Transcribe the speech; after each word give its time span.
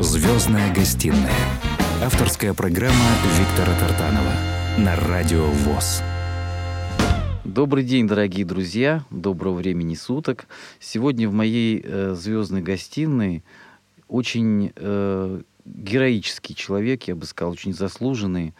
Звездная 0.00 0.72
гостиная. 0.72 1.34
Авторская 2.04 2.54
программа 2.54 2.94
Виктора 3.36 3.76
Тартанова 3.80 4.32
на 4.78 4.94
Радио 4.94 5.46
ВОЗ. 5.46 6.04
Добрый 7.44 7.82
день, 7.82 8.06
дорогие 8.06 8.44
друзья. 8.44 9.04
Доброго 9.10 9.54
времени 9.54 9.96
суток. 9.96 10.46
Сегодня 10.78 11.28
в 11.28 11.32
моей 11.32 11.82
э, 11.84 12.14
звездной 12.14 12.62
гостиной 12.62 13.42
очень 14.06 14.70
э, 14.76 15.42
героический 15.64 16.54
человек, 16.54 17.08
я 17.08 17.16
бы 17.16 17.26
сказал, 17.26 17.54
очень 17.54 17.74
заслуженный 17.74 18.54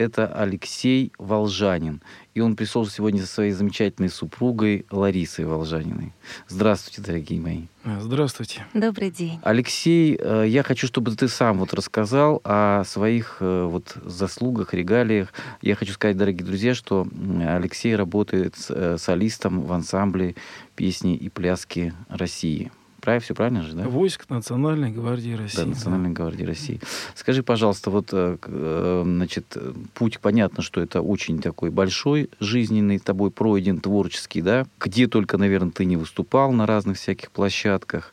это 0.00 0.26
Алексей 0.26 1.12
Волжанин. 1.18 2.00
И 2.32 2.40
он 2.40 2.56
пришел 2.56 2.86
сегодня 2.86 3.20
со 3.20 3.26
своей 3.26 3.52
замечательной 3.52 4.08
супругой 4.08 4.86
Ларисой 4.90 5.44
Волжаниной. 5.44 6.12
Здравствуйте, 6.48 7.02
дорогие 7.02 7.40
мои. 7.40 7.64
А, 7.84 8.00
здравствуйте. 8.00 8.66
Добрый 8.72 9.10
день. 9.10 9.40
Алексей, 9.42 10.16
э, 10.18 10.44
я 10.46 10.62
хочу, 10.62 10.86
чтобы 10.86 11.14
ты 11.14 11.28
сам 11.28 11.58
вот 11.58 11.74
рассказал 11.74 12.40
о 12.44 12.84
своих 12.84 13.38
э, 13.40 13.64
вот 13.64 13.96
заслугах, 14.04 14.72
регалиях. 14.72 15.32
Я 15.60 15.74
хочу 15.74 15.92
сказать, 15.92 16.16
дорогие 16.16 16.46
друзья, 16.46 16.74
что 16.74 17.06
Алексей 17.46 17.94
работает 17.94 18.54
э, 18.68 18.96
солистом 18.98 19.60
в 19.62 19.72
ансамбле 19.72 20.34
песни 20.76 21.16
и 21.16 21.28
пляски 21.28 21.92
России. 22.08 22.70
Правильно, 23.00 23.24
все 23.24 23.34
правильно 23.34 23.62
же, 23.62 23.74
да? 23.74 23.88
Войск 23.88 24.28
Национальной 24.28 24.90
гвардии 24.90 25.32
России. 25.32 25.58
Да, 25.58 25.66
Национальной 25.66 26.10
да. 26.10 26.22
гвардии 26.22 26.44
России. 26.44 26.80
Скажи, 27.14 27.42
пожалуйста, 27.42 27.90
вот, 27.90 28.08
э, 28.12 28.36
э, 28.42 29.02
значит, 29.04 29.56
путь, 29.94 30.20
понятно, 30.20 30.62
что 30.62 30.80
это 30.80 31.00
очень 31.00 31.40
такой 31.40 31.70
большой, 31.70 32.30
жизненный, 32.40 32.98
тобой 32.98 33.30
пройден, 33.30 33.80
творческий, 33.80 34.42
да? 34.42 34.66
Где 34.78 35.06
только, 35.06 35.38
наверное, 35.38 35.72
ты 35.72 35.84
не 35.84 35.96
выступал 35.96 36.52
на 36.52 36.66
разных 36.66 36.98
всяких 36.98 37.30
площадках. 37.30 38.12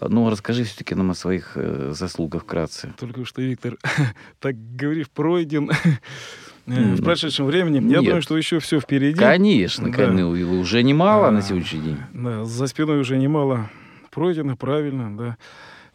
Ну, 0.00 0.28
расскажи 0.28 0.64
все-таки 0.64 0.94
нам 0.94 1.10
о 1.10 1.14
своих 1.14 1.52
э, 1.54 1.92
заслугах 1.94 2.42
вкратце. 2.42 2.92
Только 2.98 3.24
что, 3.24 3.40
Виктор, 3.40 3.76
так 4.40 4.54
говоришь, 4.76 5.08
пройден 5.08 5.70
в 6.66 7.02
прошедшем 7.02 7.46
времени. 7.46 7.78
Нет. 7.78 7.92
Я 7.92 8.02
думаю, 8.02 8.22
что 8.22 8.36
еще 8.36 8.58
все 8.58 8.80
впереди. 8.80 9.18
Конечно, 9.18 9.90
да. 9.90 9.92
конечно. 9.92 10.28
Уже 10.28 10.82
немало 10.82 11.28
а, 11.28 11.30
на 11.30 11.42
сегодняшний 11.42 11.80
день. 11.80 11.98
Да, 12.12 12.44
за 12.44 12.66
спиной 12.66 13.00
уже 13.00 13.16
немало 13.16 13.70
пройдено 14.16 14.56
правильно, 14.56 15.14
да. 15.14 15.36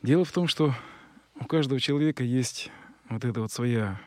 Дело 0.04 0.26
в 0.26 0.32
том, 0.32 0.48
что 0.48 0.76
у 1.40 1.46
каждого 1.46 1.80
человека 1.80 2.24
есть 2.24 2.70
вот 3.10 3.26
эта 3.26 3.42
вот 3.42 3.52
своя 3.52 4.00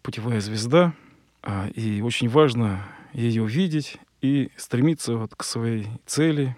путевая 0.00 0.40
звезда, 0.40 0.94
а, 1.42 1.66
и 1.74 2.00
очень 2.00 2.28
важно 2.28 2.84
ее 3.12 3.44
видеть 3.44 3.98
и 4.22 4.50
стремиться 4.56 5.16
вот 5.16 5.34
к 5.34 5.42
своей 5.42 5.88
цели, 6.06 6.56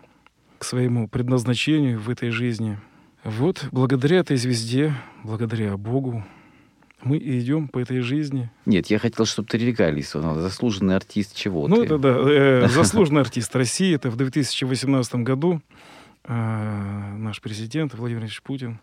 к 0.59 0.65
своему 0.65 1.09
предназначению 1.09 1.98
в 1.98 2.11
этой 2.11 2.28
жизни. 2.28 2.78
Вот 3.25 3.67
благодаря 3.73 4.19
этой 4.19 4.37
звезде, 4.37 4.93
благодаря 5.25 5.78
Богу, 5.78 6.23
мы 7.03 7.17
и 7.17 7.41
идем 7.41 7.69
по 7.69 7.78
этой 7.78 8.01
жизни. 8.01 8.51
Нет, 8.67 8.89
я 8.89 8.98
хотел, 8.98 9.25
чтобы 9.25 9.48
ты 9.48 9.56
регалийство, 9.56 10.39
заслуженный 10.39 10.97
артист 10.97 11.34
чего 11.34 11.67
Ну, 11.67 11.83
это 11.83 11.97
да, 11.97 12.15
э, 12.15 12.69
заслуженный 12.69 13.23
артист 13.23 13.56
России. 13.56 13.95
Это 13.95 14.11
в 14.11 14.17
2018 14.17 15.15
году 15.15 15.62
наш 16.27 17.41
президент 17.41 17.95
Владимир 17.95 18.23
Ильич 18.23 18.43
Путин. 18.43 18.81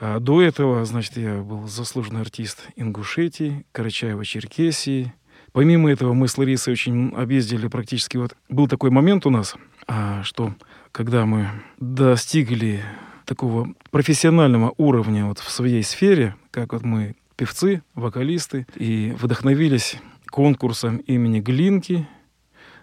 А 0.00 0.18
до 0.18 0.42
этого, 0.42 0.84
значит, 0.84 1.16
я 1.16 1.42
был 1.42 1.66
заслуженный 1.66 2.20
артист 2.20 2.68
Ингушетии, 2.76 3.64
Карачаева-Черкесии. 3.72 5.12
Помимо 5.52 5.90
этого, 5.90 6.14
мы 6.14 6.26
с 6.26 6.36
Ларисой 6.36 6.72
очень 6.72 7.14
объездили 7.14 7.68
практически. 7.68 8.16
Вот 8.16 8.36
был 8.48 8.66
такой 8.66 8.90
момент 8.90 9.24
у 9.24 9.30
нас, 9.30 9.54
а, 9.86 10.22
что 10.24 10.54
когда 10.90 11.26
мы 11.26 11.48
достигли 11.78 12.82
такого 13.24 13.72
профессионального 13.90 14.74
уровня 14.76 15.26
вот 15.26 15.38
в 15.38 15.50
своей 15.50 15.82
сфере, 15.82 16.34
как 16.50 16.72
вот 16.72 16.82
мы 16.82 17.14
певцы, 17.36 17.82
вокалисты, 17.94 18.66
и 18.74 19.14
вдохновились 19.18 19.96
конкурсом 20.30 20.98
имени 20.98 21.40
Глинки, 21.40 22.08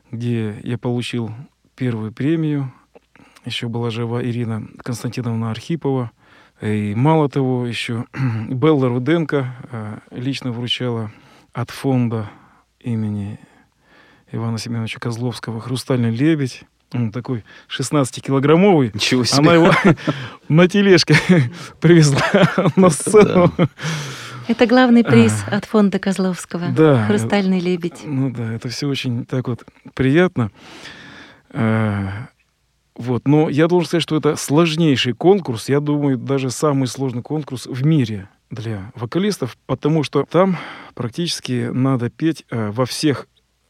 где 0.10 0.60
я 0.64 0.78
получил 0.78 1.32
первую 1.76 2.12
премию 2.12 2.74
еще 3.46 3.68
была 3.68 3.90
жива 3.90 4.24
Ирина 4.24 4.68
Константиновна 4.84 5.52
Архипова. 5.52 6.12
И 6.62 6.94
мало 6.96 7.28
того, 7.28 7.66
еще 7.66 8.06
Белла 8.50 8.90
Руденко 8.90 9.56
э, 9.72 9.98
лично 10.12 10.52
вручала 10.52 11.12
от 11.54 11.72
фонда 11.72 12.30
имени 12.80 13.40
Ивана 14.32 14.58
Семеновича 14.58 15.00
Козловского 15.00 15.60
«Хрустальный 15.60 16.12
лебедь». 16.12 16.64
Он 16.94 17.12
такой 17.12 17.46
16-килограммовый. 17.70 18.92
Ничего 18.94 19.24
себе. 19.24 19.40
Она 19.40 19.54
его 19.54 19.72
на 20.50 20.68
тележке 20.68 21.16
привезла 21.80 22.22
на 22.76 22.90
сцену. 22.90 23.52
Это 24.48 24.66
главный 24.66 25.04
приз 25.04 25.44
от 25.48 25.66
фонда 25.66 26.00
Козловского. 26.00 26.70
Да. 26.70 27.08
«Хрустальный 27.08 27.60
лебедь». 27.60 28.02
Ну 28.04 28.30
да, 28.30 28.54
это 28.54 28.70
все 28.70 28.88
очень 28.88 29.26
так 29.26 29.48
вот 29.48 29.66
приятно. 29.94 30.52
Вот. 32.96 33.28
Но 33.28 33.50
я 33.50 33.68
должен 33.68 33.88
сказать, 33.88 34.04
что 34.04 34.18
это 34.18 34.36
сложнейший 34.36 35.14
конкурс, 35.14 35.70
я 35.70 35.80
думаю, 35.80 36.18
даже 36.18 36.50
самый 36.50 36.88
сложный 36.88 37.22
конкурс 37.22 37.66
в 37.66 37.86
мире 37.86 38.30
для 38.50 38.92
вокалистов, 38.96 39.58
потому 39.66 40.04
что 40.04 40.26
там 40.30 40.58
практически 40.94 41.70
надо 41.72 42.10
петь 42.10 42.46
э, 42.50 42.70
во 42.72 42.86
всех 42.86 43.28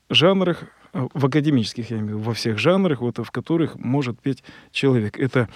жанрах, 0.10 0.64
э, 0.94 1.08
в 1.14 1.26
академических, 1.26 1.92
я 1.92 1.98
имею 1.98 2.16
в 2.16 2.20
виду, 2.20 2.30
во 2.30 2.34
всех 2.34 2.58
жанрах, 2.58 3.02
вот, 3.02 3.20
в 3.20 3.30
которых 3.30 3.76
может 3.76 4.20
петь 4.20 4.44
человек. 4.72 5.20
Это 5.20 5.50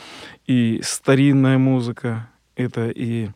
и 0.46 0.80
старинная 0.84 1.58
музыка, 1.58 2.30
это 2.56 2.90
и 2.90 3.30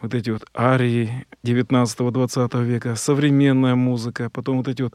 вот 0.00 0.14
эти 0.14 0.30
вот 0.30 0.44
арии 0.56 1.26
19-20 1.42 2.64
века, 2.64 2.94
современная 2.94 3.74
музыка, 3.74 4.30
потом 4.30 4.58
вот 4.58 4.68
эти 4.68 4.82
вот 4.82 4.94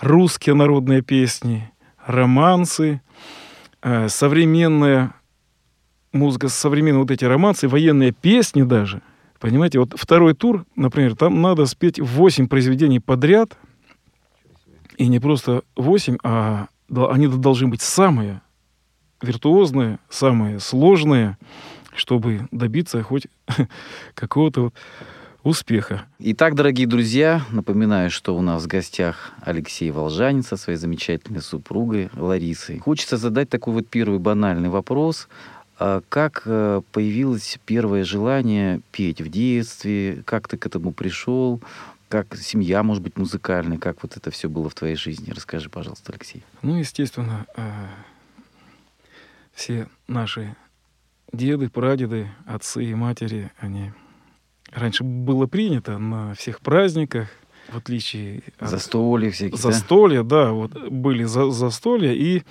русские 0.00 0.56
народные 0.56 1.00
песни, 1.00 1.72
романсы, 2.04 3.00
Э, 3.84 4.08
современная 4.08 5.14
музыка, 6.10 6.48
современные 6.48 7.00
вот 7.00 7.10
эти 7.10 7.26
романсы, 7.26 7.68
военные 7.68 8.12
песни 8.12 8.62
даже. 8.62 9.02
Понимаете, 9.38 9.78
вот 9.78 9.92
второй 9.94 10.32
тур, 10.32 10.64
например, 10.74 11.14
там 11.16 11.42
надо 11.42 11.66
спеть 11.66 12.00
8 12.00 12.48
произведений 12.48 12.98
подряд. 12.98 13.58
И 14.96 15.06
не 15.06 15.20
просто 15.20 15.64
8, 15.76 16.16
а 16.22 16.68
они 16.88 17.26
должны 17.28 17.68
быть 17.68 17.82
самые 17.82 18.40
виртуозные, 19.20 19.98
самые 20.08 20.60
сложные, 20.60 21.36
чтобы 21.94 22.48
добиться 22.52 23.02
хоть 23.02 23.26
какого-то 24.14 24.62
вот 24.62 24.74
успеха. 25.44 26.06
Итак, 26.18 26.54
дорогие 26.54 26.86
друзья, 26.86 27.42
напоминаю, 27.50 28.10
что 28.10 28.34
у 28.34 28.40
нас 28.40 28.64
в 28.64 28.66
гостях 28.66 29.32
Алексей 29.42 29.90
Волжанин 29.90 30.42
со 30.42 30.56
своей 30.56 30.78
замечательной 30.78 31.42
супругой 31.42 32.10
Ларисой. 32.14 32.78
Хочется 32.78 33.18
задать 33.18 33.50
такой 33.50 33.74
вот 33.74 33.88
первый 33.88 34.18
банальный 34.18 34.70
вопрос. 34.70 35.28
А 35.78 36.02
как 36.08 36.42
э, 36.46 36.80
появилось 36.92 37.58
первое 37.66 38.04
желание 38.04 38.80
петь 38.90 39.20
в 39.20 39.28
детстве? 39.28 40.22
Как 40.24 40.48
ты 40.48 40.56
к 40.56 40.66
этому 40.66 40.92
пришел? 40.92 41.60
Как 42.08 42.36
семья, 42.36 42.82
может 42.82 43.02
быть, 43.02 43.18
музыкальная? 43.18 43.78
Как 43.78 44.02
вот 44.02 44.16
это 44.16 44.30
все 44.30 44.48
было 44.48 44.70
в 44.70 44.74
твоей 44.74 44.96
жизни? 44.96 45.30
Расскажи, 45.30 45.68
пожалуйста, 45.68 46.12
Алексей. 46.12 46.42
Ну, 46.62 46.78
естественно, 46.78 47.44
э, 47.56 47.62
все 49.52 49.88
наши 50.08 50.56
деды, 51.32 51.68
прадеды, 51.68 52.28
отцы 52.46 52.84
и 52.84 52.94
матери, 52.94 53.50
они 53.58 53.92
раньше 54.74 55.04
было 55.04 55.46
принято 55.46 55.98
на 55.98 56.34
всех 56.34 56.60
праздниках, 56.60 57.28
в 57.72 57.76
отличие 57.76 58.42
от... 58.58 58.68
Застолья 58.68 59.30
всякие, 59.30 59.56
Застолья, 59.56 60.22
да? 60.22 60.46
да, 60.46 60.52
вот 60.52 60.90
были 60.90 61.24
за, 61.24 61.50
застолья, 61.50 62.12
и 62.12 62.42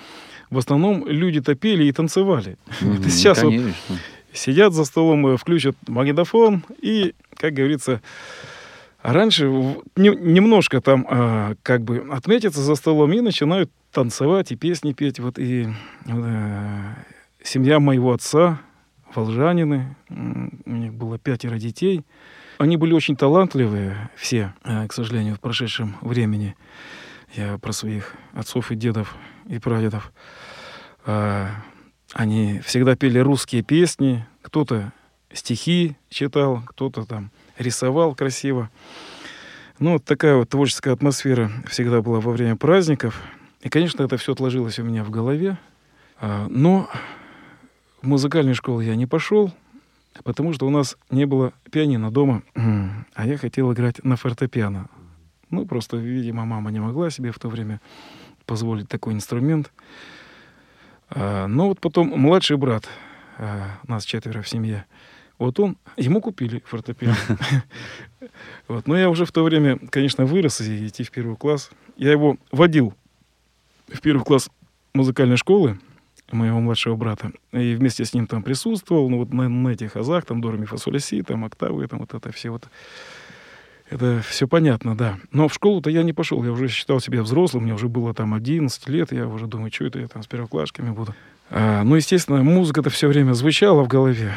в 0.49 0.57
основном 0.57 1.07
люди-то 1.07 1.55
пели 1.55 1.85
и 1.85 1.91
танцевали. 1.91 2.57
Mm, 2.81 2.99
Это 2.99 3.09
сейчас 3.09 3.39
конечно. 3.39 3.73
вот 3.89 3.99
сидят 4.33 4.73
за 4.73 4.85
столом, 4.85 5.37
включат 5.37 5.75
магнитофон, 5.87 6.63
и, 6.81 7.13
как 7.37 7.53
говорится, 7.53 8.01
раньше 9.01 9.45
не, 9.95 10.09
немножко 10.09 10.81
там 10.81 11.05
а, 11.09 11.55
как 11.61 11.83
бы 11.83 12.05
отметятся 12.11 12.61
за 12.61 12.75
столом 12.75 13.13
и 13.13 13.21
начинают 13.21 13.69
танцевать 13.91 14.51
и 14.51 14.55
песни 14.55 14.93
петь. 14.93 15.19
Вот 15.19 15.37
и 15.37 15.67
э, 16.07 16.93
семья 17.43 17.79
моего 17.79 18.13
отца, 18.13 18.59
волжанины, 19.15 19.95
у 20.09 20.71
них 20.71 20.93
было 20.93 21.17
пятеро 21.17 21.57
детей. 21.57 22.03
Они 22.57 22.77
были 22.77 22.93
очень 22.93 23.15
талантливые 23.15 24.09
все, 24.15 24.53
э, 24.63 24.87
к 24.87 24.93
сожалению, 24.93 25.35
в 25.35 25.39
прошедшем 25.39 25.95
времени. 26.01 26.55
Я 27.33 27.57
про 27.57 27.71
своих 27.71 28.15
отцов 28.33 28.71
и 28.71 28.75
дедов 28.75 29.15
и 29.47 29.59
прадедов. 29.59 30.13
А, 31.05 31.49
они 32.13 32.59
всегда 32.59 32.95
пели 32.95 33.19
русские 33.19 33.63
песни, 33.63 34.25
кто-то 34.41 34.93
стихи 35.31 35.95
читал, 36.09 36.61
кто-то 36.65 37.05
там 37.05 37.31
рисовал 37.57 38.13
красиво. 38.15 38.69
Ну, 39.79 39.93
вот 39.93 40.05
такая 40.05 40.35
вот 40.35 40.49
творческая 40.49 40.93
атмосфера 40.93 41.51
всегда 41.67 42.01
была 42.01 42.19
во 42.19 42.31
время 42.31 42.55
праздников. 42.55 43.19
И, 43.61 43.69
конечно, 43.69 44.03
это 44.03 44.17
все 44.17 44.33
отложилось 44.33 44.77
у 44.77 44.83
меня 44.83 45.03
в 45.03 45.09
голове. 45.09 45.57
А, 46.21 46.47
но 46.49 46.89
в 48.03 48.07
музыкальную 48.07 48.53
школу 48.53 48.81
я 48.81 48.95
не 48.95 49.05
пошел. 49.07 49.51
потому 50.23 50.53
что 50.53 50.67
у 50.67 50.69
нас 50.69 50.95
не 51.09 51.25
было 51.25 51.53
пианино 51.71 52.11
дома, 52.11 52.43
а 52.53 53.25
я 53.25 53.37
хотел 53.37 53.73
играть 53.73 54.03
на 54.03 54.15
фортепиано. 54.15 54.87
Ну, 55.49 55.65
просто, 55.65 55.97
видимо, 55.97 56.45
мама 56.45 56.69
не 56.71 56.79
могла 56.79 57.09
себе 57.09 57.31
в 57.31 57.39
то 57.39 57.47
время 57.47 57.79
позволить 58.45 58.89
такой 58.89 59.13
инструмент. 59.13 59.71
А, 61.09 61.47
но 61.47 61.67
вот 61.67 61.79
потом 61.79 62.09
младший 62.09 62.57
брат, 62.57 62.89
а, 63.37 63.79
нас 63.87 64.03
четверо 64.03 64.41
в 64.41 64.49
семье, 64.49 64.85
вот 65.39 65.59
он, 65.59 65.77
ему 65.95 66.21
купили 66.21 66.61
фортепиано. 66.65 67.15
вот. 68.67 68.87
Но 68.87 68.97
я 68.97 69.09
уже 69.09 69.25
в 69.25 69.31
то 69.31 69.43
время, 69.43 69.79
конечно, 69.89 70.25
вырос 70.25 70.61
и 70.61 70.87
идти 70.87 71.03
в 71.03 71.11
первый 71.11 71.37
класс. 71.37 71.71
Я 71.97 72.11
его 72.11 72.37
водил 72.51 72.93
в 73.87 74.01
первый 74.01 74.23
класс 74.23 74.49
музыкальной 74.93 75.37
школы 75.37 75.79
моего 76.33 76.59
младшего 76.59 76.95
брата. 76.95 77.31
И 77.51 77.75
вместе 77.75 78.05
с 78.05 78.13
ним 78.13 78.27
там 78.27 78.43
присутствовал, 78.43 79.09
ну 79.09 79.17
вот 79.19 79.33
на, 79.33 79.49
на 79.49 79.69
этих 79.69 79.95
азах, 79.95 80.25
там 80.25 80.41
до, 80.41 80.51
ми, 80.51 80.65
фа, 80.65 80.77
соль, 80.77 80.99
си, 80.99 81.21
там 81.21 81.45
октавы, 81.45 81.87
там 81.87 81.99
вот 81.99 82.13
это 82.13 82.31
все 82.31 82.49
вот. 82.49 82.65
Это 83.89 84.21
все 84.27 84.47
понятно, 84.47 84.97
да. 84.97 85.19
Но 85.31 85.47
в 85.47 85.53
школу-то 85.53 85.89
я 85.89 86.03
не 86.03 86.13
пошел, 86.13 86.43
я 86.43 86.51
уже 86.51 86.67
считал 86.67 86.99
себя 86.99 87.21
взрослым, 87.21 87.63
мне 87.63 87.73
уже 87.73 87.89
было 87.89 88.13
там 88.13 88.33
11 88.33 88.89
лет, 88.89 89.11
я 89.11 89.27
уже 89.27 89.45
думаю, 89.45 89.71
что 89.71 89.85
это 89.85 89.99
я 89.99 90.07
там 90.07 90.23
с 90.23 90.27
первоклашками 90.27 90.89
буду. 90.89 91.13
А, 91.49 91.83
ну, 91.83 91.95
естественно, 91.95 92.41
музыка-то 92.41 92.89
все 92.89 93.07
время 93.07 93.33
звучала 93.33 93.83
в 93.83 93.87
голове, 93.87 94.33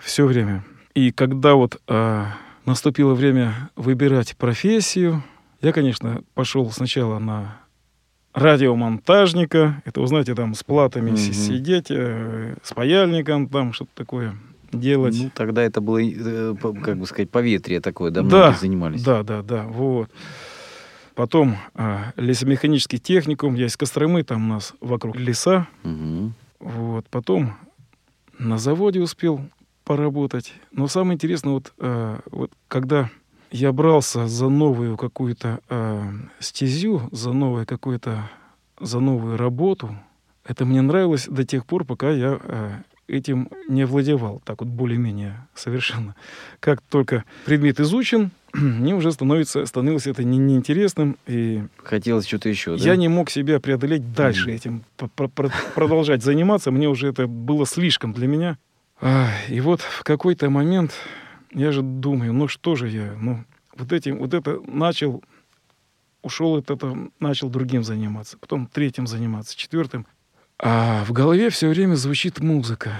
все 0.00 0.26
время. 0.26 0.64
И 0.94 1.12
когда 1.12 1.54
вот 1.54 1.80
а, 1.86 2.32
наступило 2.64 3.14
время 3.14 3.70
выбирать 3.76 4.36
профессию, 4.36 5.22
я, 5.60 5.72
конечно, 5.72 6.22
пошел 6.34 6.70
сначала 6.72 7.18
на 7.18 7.58
радиомонтажника. 8.34 9.82
Это, 9.84 10.00
вы 10.00 10.06
знаете, 10.06 10.34
там 10.34 10.54
с 10.54 10.62
платами 10.62 11.12
mm-hmm. 11.12 11.32
сидеть, 11.32 11.90
э, 11.90 12.56
с 12.62 12.72
паяльником, 12.72 13.48
там 13.48 13.72
что-то 13.72 13.90
такое 13.94 14.36
делать. 14.72 15.16
Ну, 15.20 15.30
тогда 15.34 15.62
это 15.62 15.80
было, 15.80 15.98
э, 16.02 16.54
как 16.82 16.98
бы 16.98 17.06
сказать, 17.06 17.30
поветрие 17.30 17.80
такое, 17.80 18.10
да, 18.10 18.22
да 18.22 18.52
занимались. 18.52 19.02
Да, 19.02 19.22
да, 19.22 19.42
да, 19.42 19.64
вот. 19.64 20.10
Потом 21.14 21.56
а, 21.74 22.12
лесомеханический 22.16 22.98
техникум, 22.98 23.56
я 23.56 23.66
из 23.66 23.76
Костромы, 23.76 24.22
там 24.22 24.48
у 24.48 24.54
нас 24.54 24.74
вокруг 24.80 25.16
леса. 25.16 25.66
Угу. 25.82 26.32
Вот, 26.60 27.06
потом 27.10 27.56
на 28.38 28.58
заводе 28.58 29.00
успел 29.00 29.40
поработать. 29.82 30.54
Но 30.70 30.86
самое 30.86 31.16
интересное, 31.16 31.54
вот, 31.54 31.72
а, 31.78 32.20
вот 32.30 32.52
когда 32.68 33.10
я 33.50 33.72
брался 33.72 34.26
за 34.26 34.48
новую 34.48 34.96
какую-то 34.96 35.60
э, 35.68 36.02
стезю, 36.40 37.08
за 37.12 37.32
новое 37.32 37.64
какое-то, 37.64 38.30
за 38.80 39.00
новую 39.00 39.36
работу. 39.36 39.96
Это 40.44 40.64
мне 40.64 40.82
нравилось 40.82 41.26
до 41.28 41.44
тех 41.44 41.66
пор, 41.66 41.84
пока 41.84 42.10
я 42.10 42.38
э, 42.42 42.70
этим 43.08 43.48
не 43.68 43.86
владевал, 43.86 44.40
так 44.44 44.60
вот 44.60 44.68
более-менее 44.68 45.46
совершенно. 45.54 46.14
Как 46.60 46.80
только 46.82 47.24
предмет 47.46 47.80
изучен, 47.80 48.30
мне 48.52 48.94
уже 48.94 49.12
становится, 49.12 49.64
становилось 49.66 50.06
это 50.06 50.24
не, 50.24 50.38
неинтересным. 50.38 51.16
И 51.26 51.64
Хотелось 51.82 52.26
что-то 52.26 52.48
еще, 52.48 52.76
да? 52.76 52.84
Я 52.84 52.96
не 52.96 53.08
мог 53.08 53.30
себя 53.30 53.60
преодолеть 53.60 54.12
дальше 54.12 54.50
этим, 54.52 54.84
продолжать 55.74 56.22
заниматься. 56.22 56.70
Мне 56.70 56.88
уже 56.88 57.08
это 57.08 57.26
было 57.26 57.66
слишком 57.66 58.12
для 58.12 58.26
меня. 58.26 58.58
И 59.48 59.60
вот 59.60 59.80
в 59.80 60.02
какой-то 60.02 60.50
момент 60.50 60.92
я 61.52 61.72
же 61.72 61.82
думаю, 61.82 62.32
ну 62.32 62.48
что 62.48 62.76
же 62.76 62.88
я, 62.88 63.14
ну 63.20 63.44
вот 63.76 63.92
этим, 63.92 64.18
вот 64.18 64.34
это 64.34 64.60
начал, 64.66 65.22
ушел 66.22 66.56
от 66.56 66.70
этого, 66.70 67.10
начал 67.20 67.48
другим 67.48 67.84
заниматься, 67.84 68.38
потом 68.38 68.66
третьим 68.66 69.06
заниматься, 69.06 69.56
четвертым. 69.56 70.06
А 70.58 71.04
в 71.04 71.12
голове 71.12 71.50
все 71.50 71.68
время 71.68 71.94
звучит 71.94 72.40
музыка. 72.40 72.92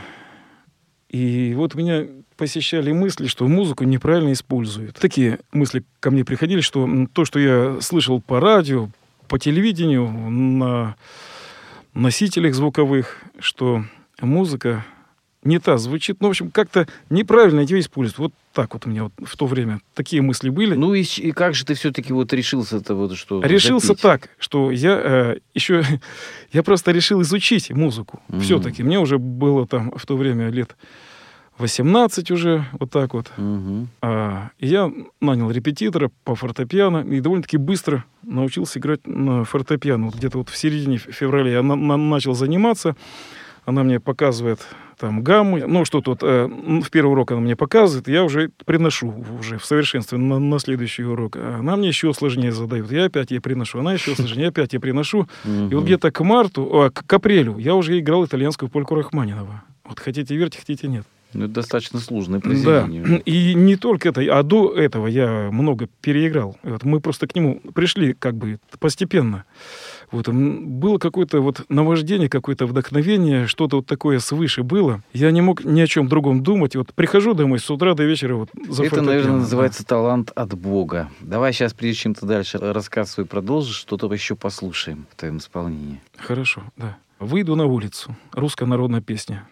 И 1.08 1.54
вот 1.56 1.74
меня 1.74 2.06
посещали 2.36 2.92
мысли, 2.92 3.26
что 3.26 3.48
музыку 3.48 3.84
неправильно 3.84 4.32
используют. 4.32 4.96
Такие 4.96 5.40
мысли 5.52 5.84
ко 6.00 6.10
мне 6.10 6.24
приходили, 6.24 6.60
что 6.60 6.88
то, 7.12 7.24
что 7.24 7.38
я 7.38 7.80
слышал 7.80 8.20
по 8.20 8.40
радио, 8.40 8.90
по 9.26 9.38
телевидению, 9.38 10.08
на 10.08 10.96
носителях 11.94 12.54
звуковых, 12.54 13.22
что 13.40 13.84
музыка 14.20 14.84
не 15.44 15.58
та 15.58 15.79
звучит. 15.79 16.19
Ну, 16.20 16.29
в 16.29 16.31
общем, 16.31 16.50
как-то 16.50 16.88
неправильно 17.11 17.61
ее 17.61 17.81
используют. 17.81 18.19
Вот 18.19 18.32
так 18.52 18.75
вот 18.75 18.87
у 18.87 18.90
меня 18.90 19.05
вот 19.05 19.12
в 19.25 19.37
то 19.37 19.46
время 19.46 19.81
такие 19.94 20.20
мысли 20.20 20.50
были. 20.50 20.75
Ну 20.75 20.94
и, 20.94 21.02
и 21.02 21.32
как 21.32 21.55
же 21.55 21.64
ты 21.64 21.75
все-таки 21.75 22.12
вот 22.12 22.32
решился-то 22.32 22.94
вот 22.94 23.17
что? 23.17 23.40
Решился 23.43 23.88
запить? 23.88 24.02
так, 24.02 24.31
что 24.38 24.70
я 24.70 25.00
э, 25.02 25.37
еще 25.55 25.85
я 26.52 26.62
просто 26.62 26.90
решил 26.90 27.23
изучить 27.23 27.70
музыку. 27.70 28.20
Mm-hmm. 28.29 28.40
Все-таки 28.40 28.82
мне 28.82 28.99
уже 28.99 29.19
было 29.19 29.67
там 29.67 29.93
в 29.96 30.05
то 30.06 30.17
время 30.17 30.50
лет 30.50 30.76
18 31.58 32.31
уже, 32.31 32.64
вот 32.73 32.91
так 32.91 33.14
вот. 33.14 33.31
Mm-hmm. 33.37 33.87
А, 34.02 34.50
и 34.58 34.67
я 34.67 34.93
нанял 35.20 35.50
репетитора 35.50 36.11
по 36.25 36.34
фортепиано 36.34 36.99
и 36.99 37.20
довольно-таки 37.20 37.56
быстро 37.56 38.05
научился 38.23 38.79
играть 38.79 39.06
на 39.06 39.44
фортепиано. 39.44 40.06
Вот 40.06 40.17
где-то 40.17 40.38
вот 40.38 40.49
в 40.49 40.56
середине 40.56 40.99
февраля 40.99 41.50
я 41.50 41.62
на- 41.62 41.76
на- 41.76 41.96
начал 41.96 42.34
заниматься. 42.34 42.96
Она 43.64 43.82
мне 43.82 44.00
показывает 44.00 44.61
там 44.98 45.22
гаммы, 45.22 45.64
ну 45.66 45.84
что 45.84 46.00
тут, 46.00 46.20
э, 46.22 46.46
в 46.46 46.90
первый 46.90 47.12
урок 47.12 47.32
она 47.32 47.40
мне 47.40 47.56
показывает, 47.56 48.08
я 48.08 48.24
уже 48.24 48.50
приношу 48.64 49.24
уже 49.38 49.58
в 49.58 49.64
совершенстве 49.64 50.18
на, 50.18 50.38
на 50.38 50.58
следующий 50.58 51.04
урок. 51.04 51.36
Она 51.36 51.76
мне 51.76 51.88
еще 51.88 52.12
сложнее 52.12 52.52
задает, 52.52 52.90
я 52.92 53.04
опять 53.04 53.30
ей 53.30 53.40
приношу, 53.40 53.78
она 53.80 53.92
еще 53.92 54.14
сложнее, 54.14 54.48
опять 54.48 54.72
я 54.72 54.80
приношу. 54.80 55.28
И 55.44 55.74
вот 55.74 55.84
где-то 55.84 56.10
к 56.10 56.22
марту, 56.22 56.82
а, 56.82 56.90
к 56.90 57.12
апрелю 57.12 57.58
я 57.58 57.74
уже 57.74 57.98
играл 57.98 58.24
итальянскую 58.24 58.68
польку 58.68 58.94
Рахманинова. 58.94 59.62
Вот 59.84 60.00
хотите 60.00 60.36
верьте, 60.36 60.58
хотите 60.58 60.88
нет. 60.88 61.06
Ну, 61.34 61.44
это 61.44 61.54
достаточно 61.54 62.00
сложное 62.00 62.40
произведение. 62.40 63.02
Да. 63.04 63.16
И 63.26 63.54
не 63.54 63.76
только 63.76 64.08
это, 64.08 64.22
а 64.22 64.42
до 64.42 64.72
этого 64.72 65.06
я 65.06 65.50
много 65.52 65.88
переиграл. 66.00 66.56
Вот 66.62 66.84
мы 66.84 67.00
просто 67.00 67.26
к 67.26 67.34
нему 67.34 67.60
пришли 67.74 68.14
как 68.14 68.34
бы 68.34 68.58
постепенно. 68.78 69.44
Вот, 70.10 70.28
было 70.28 70.99
какое-то 70.99 71.40
вот 71.40 71.62
наваждение, 71.69 72.28
какое-то 72.28 72.66
вдохновение, 72.66 73.46
что-то 73.46 73.76
вот 73.76 73.87
такое 73.87 74.19
свыше 74.19 74.62
было. 74.62 75.02
Я 75.12 75.31
не 75.31 75.40
мог 75.40 75.64
ни 75.64 75.81
о 75.81 75.87
чем 75.87 76.08
другом 76.08 76.43
думать. 76.43 76.76
Вот 76.76 76.94
прихожу 76.94 77.34
домой 77.34 77.58
с 77.58 77.70
утра 77.70 77.94
до 77.94 78.05
вечера 78.05 78.37
вот 78.37 78.49
за 78.69 78.84
Это, 78.84 79.02
наверное, 79.02 79.38
называется 79.38 79.82
да. 79.82 79.88
талант 79.88 80.32
от 80.34 80.55
Бога. 80.55 81.10
Давай 81.20 81.52
сейчас, 81.52 81.75
прежде 81.75 82.02
чем 82.02 82.14
ты 82.14 82.26
дальше 82.26 82.58
рассказ 82.58 83.12
свой 83.12 83.26
продолжишь, 83.26 83.76
что-то 83.76 84.12
еще 84.12 84.34
послушаем 84.34 85.06
в 85.10 85.16
твоем 85.16 85.38
исполнении. 85.38 86.00
Хорошо, 86.16 86.62
да. 86.76 86.96
Выйду 87.19 87.56
на 87.56 87.66
улицу. 87.66 88.16
Русская 88.32 88.66
народная 88.66 89.00
песня. 89.00 89.49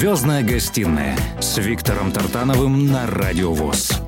Звездная 0.00 0.42
гостиная 0.42 1.14
с 1.42 1.58
Виктором 1.58 2.10
Тартановым 2.10 2.86
на 2.86 3.06
Радио 3.06 3.52
ВОЗ. 3.52 4.00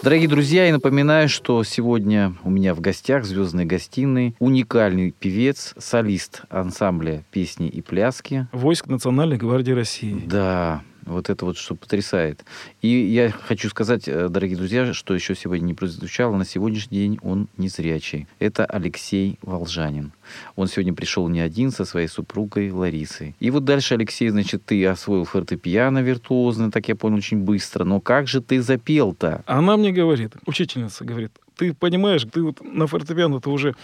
Дорогие 0.00 0.28
друзья, 0.28 0.66
я 0.66 0.72
напоминаю, 0.72 1.28
что 1.28 1.64
сегодня 1.64 2.36
у 2.44 2.50
меня 2.50 2.72
в 2.72 2.80
гостях 2.80 3.24
в 3.24 3.26
«Звездной 3.26 3.64
гостиной» 3.64 4.36
уникальный 4.38 5.10
певец, 5.10 5.74
солист 5.76 6.42
ансамбля 6.50 7.24
песни 7.32 7.68
и 7.68 7.82
пляски. 7.82 8.46
Войск 8.52 8.86
Национальной 8.86 9.38
гвардии 9.38 9.72
России. 9.72 10.22
Да, 10.24 10.82
вот 11.06 11.30
это 11.30 11.44
вот 11.44 11.56
что 11.56 11.74
потрясает. 11.74 12.44
И 12.82 12.88
я 12.88 13.30
хочу 13.30 13.68
сказать, 13.68 14.08
э, 14.08 14.28
дорогие 14.28 14.56
друзья, 14.56 14.92
что 14.92 15.14
еще 15.14 15.34
сегодня 15.34 15.64
не 15.66 15.74
прозвучало, 15.74 16.36
на 16.36 16.44
сегодняшний 16.44 16.98
день 16.98 17.18
он 17.22 17.48
незрячий. 17.56 18.26
Это 18.38 18.64
Алексей 18.64 19.38
Волжанин. 19.42 20.12
Он 20.56 20.66
сегодня 20.68 20.94
пришел 20.94 21.28
не 21.28 21.40
один 21.40 21.70
со 21.70 21.84
своей 21.84 22.08
супругой 22.08 22.70
Ларисой. 22.70 23.34
И 23.40 23.50
вот 23.50 23.64
дальше, 23.64 23.94
Алексей, 23.94 24.28
значит, 24.28 24.64
ты 24.64 24.84
освоил 24.86 25.24
фортепиано 25.24 26.02
виртуозно, 26.02 26.70
так 26.70 26.88
я 26.88 26.96
понял, 26.96 27.16
очень 27.16 27.38
быстро. 27.38 27.84
Но 27.84 28.00
как 28.00 28.28
же 28.28 28.40
ты 28.40 28.62
запел-то? 28.62 29.42
Она 29.46 29.76
мне 29.76 29.92
говорит, 29.92 30.32
учительница 30.46 31.04
говорит, 31.04 31.32
ты 31.56 31.72
понимаешь, 31.72 32.26
ты 32.32 32.42
вот 32.42 32.60
на 32.62 32.86
фортепиано 32.86 33.40
ты 33.40 33.50
уже 33.50 33.74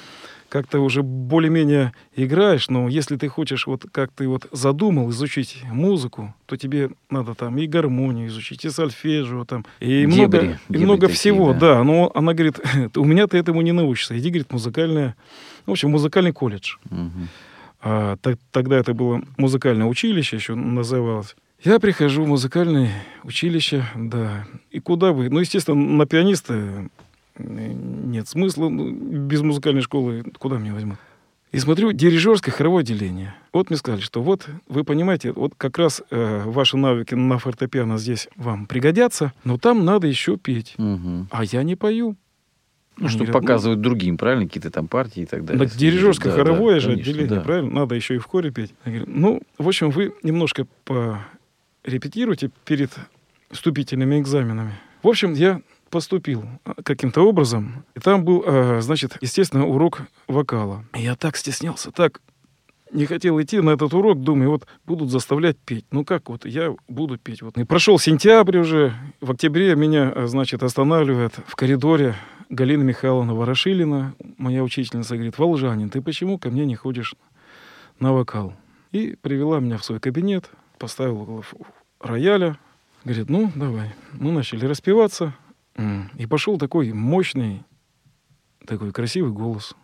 как-то 0.51 0.81
уже 0.81 1.03
более-менее 1.03 1.95
играешь, 2.15 2.69
но 2.69 2.89
если 2.89 3.17
ты 3.17 3.29
хочешь 3.29 3.67
вот 3.67 3.87
как 3.91 4.11
ты 4.13 4.29
вот 4.29 4.47
задумал 4.53 5.11
изучить 5.11 5.63
музыку, 5.71 6.35
то 6.47 6.57
тебе 6.57 6.91
надо 7.09 7.35
там 7.35 7.57
и 7.57 7.67
гармонию 7.67 8.27
изучить, 8.29 8.65
и 8.65 8.71
сольфеджио 8.71 9.45
там, 9.45 9.65
и 9.79 10.05
дебри, 10.05 10.07
много, 10.07 10.39
дебри 10.39 10.59
и 10.69 10.85
много 10.85 11.01
такие, 11.03 11.17
всего, 11.17 11.53
да. 11.53 11.77
да. 11.77 11.85
Но 11.85 12.11
она 12.15 12.35
говорит, 12.35 12.59
у 12.97 13.05
меня 13.05 13.27
ты 13.29 13.39
этому 13.39 13.63
не 13.63 13.73
научишься, 13.73 14.19
иди, 14.19 14.29
говорит, 14.29 14.53
музыкальное, 14.53 15.17
в 15.67 15.71
общем, 15.71 15.91
музыкальный 15.91 16.33
колледж. 16.33 16.77
Угу. 16.91 17.11
А, 17.83 18.17
так, 18.17 18.39
тогда 18.51 18.77
это 18.77 18.93
было 18.93 19.23
музыкальное 19.39 19.87
училище 19.87 20.37
еще 20.37 20.55
называлось. 20.55 21.37
Я 21.63 21.79
прихожу 21.79 22.25
в 22.25 22.29
музыкальное 22.29 22.91
училище, 23.23 23.85
да. 23.95 24.47
И 24.71 24.81
куда 24.81 25.13
бы? 25.13 25.29
Ну, 25.29 25.41
естественно, 25.41 25.77
на 25.77 26.07
пианиста 26.07 26.89
нет 27.41 28.29
смысла. 28.29 28.69
Ну, 28.69 28.91
без 28.91 29.43
музыкальной 29.43 29.83
школы 29.83 30.25
куда 30.39 30.59
меня 30.59 30.75
возьмут? 30.75 30.99
И 31.53 31.59
смотрю, 31.59 31.91
дирижерское 31.91 32.55
хоровое 32.55 32.83
отделение. 32.83 33.35
Вот 33.53 33.71
мне 33.71 33.77
сказали, 33.77 34.01
что 34.01 34.23
вот, 34.23 34.47
вы 34.69 34.85
понимаете, 34.85 35.33
вот 35.33 35.55
как 35.57 35.79
раз 35.79 36.01
э, 36.11 36.43
ваши 36.45 36.77
навыки 36.77 37.15
на 37.15 37.39
фортепиано 37.39 37.99
здесь 37.99 38.29
вам 38.37 38.67
пригодятся, 38.67 39.33
но 39.43 39.59
там 39.59 39.85
надо 39.85 40.07
еще 40.07 40.37
петь. 40.37 40.75
Угу. 40.79 41.27
А 41.31 41.45
я 41.45 41.65
не 41.65 41.75
пою. 41.75 42.17
Ну, 42.97 43.09
что 43.09 43.25
говорят, 43.25 43.43
показывают 43.43 43.79
ну, 43.79 43.85
другим, 43.85 44.17
правильно, 44.17 44.47
какие-то 44.47 44.71
там 44.71 44.87
партии 44.87 45.23
и 45.23 45.27
так 45.27 45.45
далее. 45.45 45.67
Так 45.67 45.77
дирижерское 45.77 46.33
да, 46.33 46.39
хоровое 46.39 46.75
да, 46.75 46.81
же 46.81 46.91
конечно, 46.91 47.11
отделение, 47.11 47.39
да. 47.39 47.41
правильно? 47.41 47.71
Надо 47.73 47.95
еще 47.95 48.15
и 48.15 48.19
в 48.19 48.27
хоре 48.27 48.51
петь. 48.53 48.75
Говорю, 48.85 49.05
ну, 49.09 49.43
в 49.59 49.67
общем, 49.67 49.91
вы 49.91 50.13
немножко 50.23 50.67
порепетируйте 50.85 52.51
перед 52.65 52.91
вступительными 53.51 54.21
экзаменами. 54.21 54.75
В 55.03 55.09
общем, 55.09 55.33
я 55.33 55.63
поступил 55.91 56.45
а, 56.65 56.83
каким-то 56.83 57.23
образом. 57.23 57.85
И 57.95 58.01
там 58.01 58.25
был, 58.25 58.43
а, 58.47 58.81
значит, 58.81 59.19
естественно, 59.21 59.67
урок 59.67 60.03
вокала. 60.29 60.85
я 60.95 61.17
так 61.17 61.37
стеснялся, 61.37 61.91
так 61.91 62.21
не 62.93 63.07
хотел 63.07 63.41
идти 63.41 63.61
на 63.61 63.71
этот 63.71 63.95
урок, 63.95 64.21
думаю, 64.21 64.51
вот 64.51 64.67
будут 64.85 65.11
заставлять 65.11 65.57
петь. 65.59 65.85
Ну 65.91 66.05
как 66.05 66.29
вот, 66.29 66.45
я 66.45 66.75
буду 66.89 67.19
петь. 67.19 67.43
Вот. 67.43 67.57
И 67.57 67.65
прошел 67.65 67.99
сентябрь 67.99 68.59
уже, 68.59 68.95
в 69.21 69.31
октябре 69.31 69.75
меня, 69.77 70.11
а, 70.15 70.27
значит, 70.27 70.63
останавливает 70.63 71.35
в 71.47 71.57
коридоре 71.57 72.15
Галина 72.49 72.83
Михайловна 72.83 73.35
Ворошилина, 73.35 74.15
моя 74.39 74.65
учительница, 74.65 75.15
говорит, 75.15 75.39
Волжанин, 75.39 75.89
ты 75.89 76.03
почему 76.03 76.39
ко 76.39 76.51
мне 76.51 76.67
не 76.67 76.75
ходишь 76.75 77.15
на 78.01 78.13
вокал? 78.13 78.55
И 78.91 79.17
привела 79.21 79.61
меня 79.61 79.79
в 79.79 79.85
свой 79.85 80.01
кабинет, 80.01 80.51
поставила 80.79 81.21
около 81.21 81.45
рояля, 82.01 82.59
говорит, 83.05 83.31
ну, 83.31 83.53
давай. 83.55 83.95
Мы 84.13 84.33
начали 84.33 84.67
распеваться, 84.67 85.33
и 86.17 86.27
пошел 86.27 86.59
такой 86.59 86.93
мощный, 86.93 87.63
такой 88.67 88.93
красивый 88.93 89.33
голос. 89.33 89.75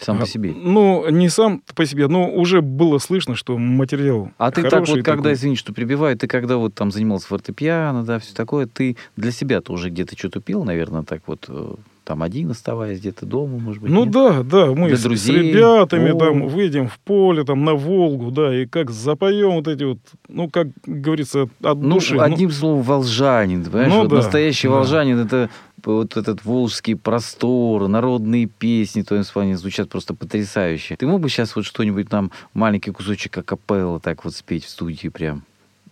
Сам 0.00 0.18
по 0.18 0.26
себе? 0.26 0.54
Ну, 0.54 1.08
не 1.10 1.28
сам 1.28 1.62
по 1.74 1.84
себе, 1.84 2.06
но 2.06 2.30
уже 2.30 2.62
было 2.62 2.98
слышно, 2.98 3.34
что 3.34 3.58
материал 3.58 4.30
А 4.38 4.50
ты 4.50 4.62
так 4.62 4.86
вот, 4.86 5.02
когда, 5.02 5.32
извини, 5.32 5.56
что 5.56 5.72
прибиваю, 5.72 6.16
ты 6.16 6.28
когда 6.28 6.56
вот 6.56 6.74
там 6.74 6.90
занимался 6.92 7.26
фортепиано, 7.26 8.04
да, 8.04 8.18
все 8.18 8.32
такое, 8.34 8.66
ты 8.66 8.96
для 9.16 9.32
себя-то 9.32 9.72
уже 9.72 9.90
где-то 9.90 10.16
что-то 10.16 10.40
пел, 10.40 10.64
наверное, 10.64 11.02
так 11.02 11.22
вот 11.26 11.46
э, 11.48 11.74
там 12.08 12.22
один 12.22 12.50
оставаясь 12.50 13.00
где-то 13.00 13.26
дома, 13.26 13.58
может 13.58 13.82
быть. 13.82 13.92
Ну 13.92 14.04
нет? 14.04 14.12
да, 14.12 14.42
да, 14.42 14.66
мы 14.72 14.96
с, 14.96 15.02
друзей. 15.02 15.18
с 15.18 15.28
ребятами 15.28 16.08
О. 16.12 16.18
там 16.18 16.48
выйдем 16.48 16.88
в 16.88 16.98
поле, 17.00 17.44
там 17.44 17.66
на 17.66 17.74
Волгу, 17.74 18.30
да, 18.30 18.62
и 18.62 18.64
как 18.64 18.90
запоем 18.90 19.50
вот 19.56 19.68
эти 19.68 19.84
вот, 19.84 19.98
ну, 20.26 20.48
как 20.48 20.68
говорится, 20.86 21.50
от 21.60 21.78
ну, 21.78 21.96
души. 21.96 22.16
Одним 22.16 22.48
ну, 22.48 22.54
словом, 22.54 22.82
волжанин, 22.82 23.62
понимаешь? 23.62 23.92
Ну, 23.92 23.98
вот 24.00 24.08
да, 24.08 24.16
настоящий 24.16 24.68
да. 24.68 24.74
волжанин 24.74 25.18
это 25.18 25.50
вот 25.84 26.16
этот 26.16 26.46
волжский 26.46 26.96
простор, 26.96 27.86
народные 27.88 28.46
песни 28.46 29.02
в 29.02 29.04
твоем 29.04 29.22
исполнении 29.22 29.56
звучат 29.56 29.90
просто 29.90 30.14
потрясающе. 30.14 30.96
Ты 30.96 31.06
мог 31.06 31.20
бы 31.20 31.28
сейчас 31.28 31.54
вот 31.56 31.66
что-нибудь 31.66 32.10
нам, 32.10 32.30
маленький 32.54 32.90
кусочек 32.90 33.36
акапелла 33.36 34.00
так 34.00 34.24
вот 34.24 34.34
спеть 34.34 34.64
в 34.64 34.70
студии 34.70 35.08
прям? 35.08 35.42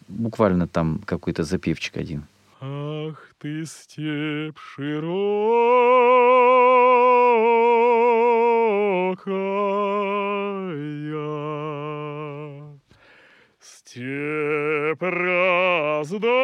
Буквально 0.08 0.66
там 0.66 1.02
какой-то 1.04 1.44
запевчик 1.44 1.98
один. 1.98 2.24
Ах 2.68 3.20
ты, 3.38 3.64
степь 3.64 4.58
широкая, 4.58 5.06
степь 13.60 15.00
раздоленная, 15.00 16.34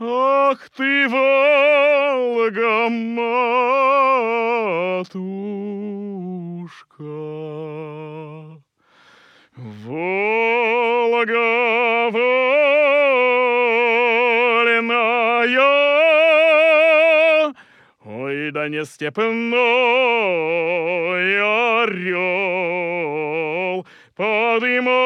ах 0.00 0.70
ты, 0.76 1.08
Волга, 1.08 2.88
не 18.68 18.84
степной 18.84 19.28
орел 21.82 22.26
поднимается, 24.14 24.98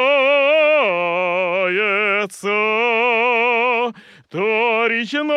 то 4.28 4.86
речной 4.86 5.32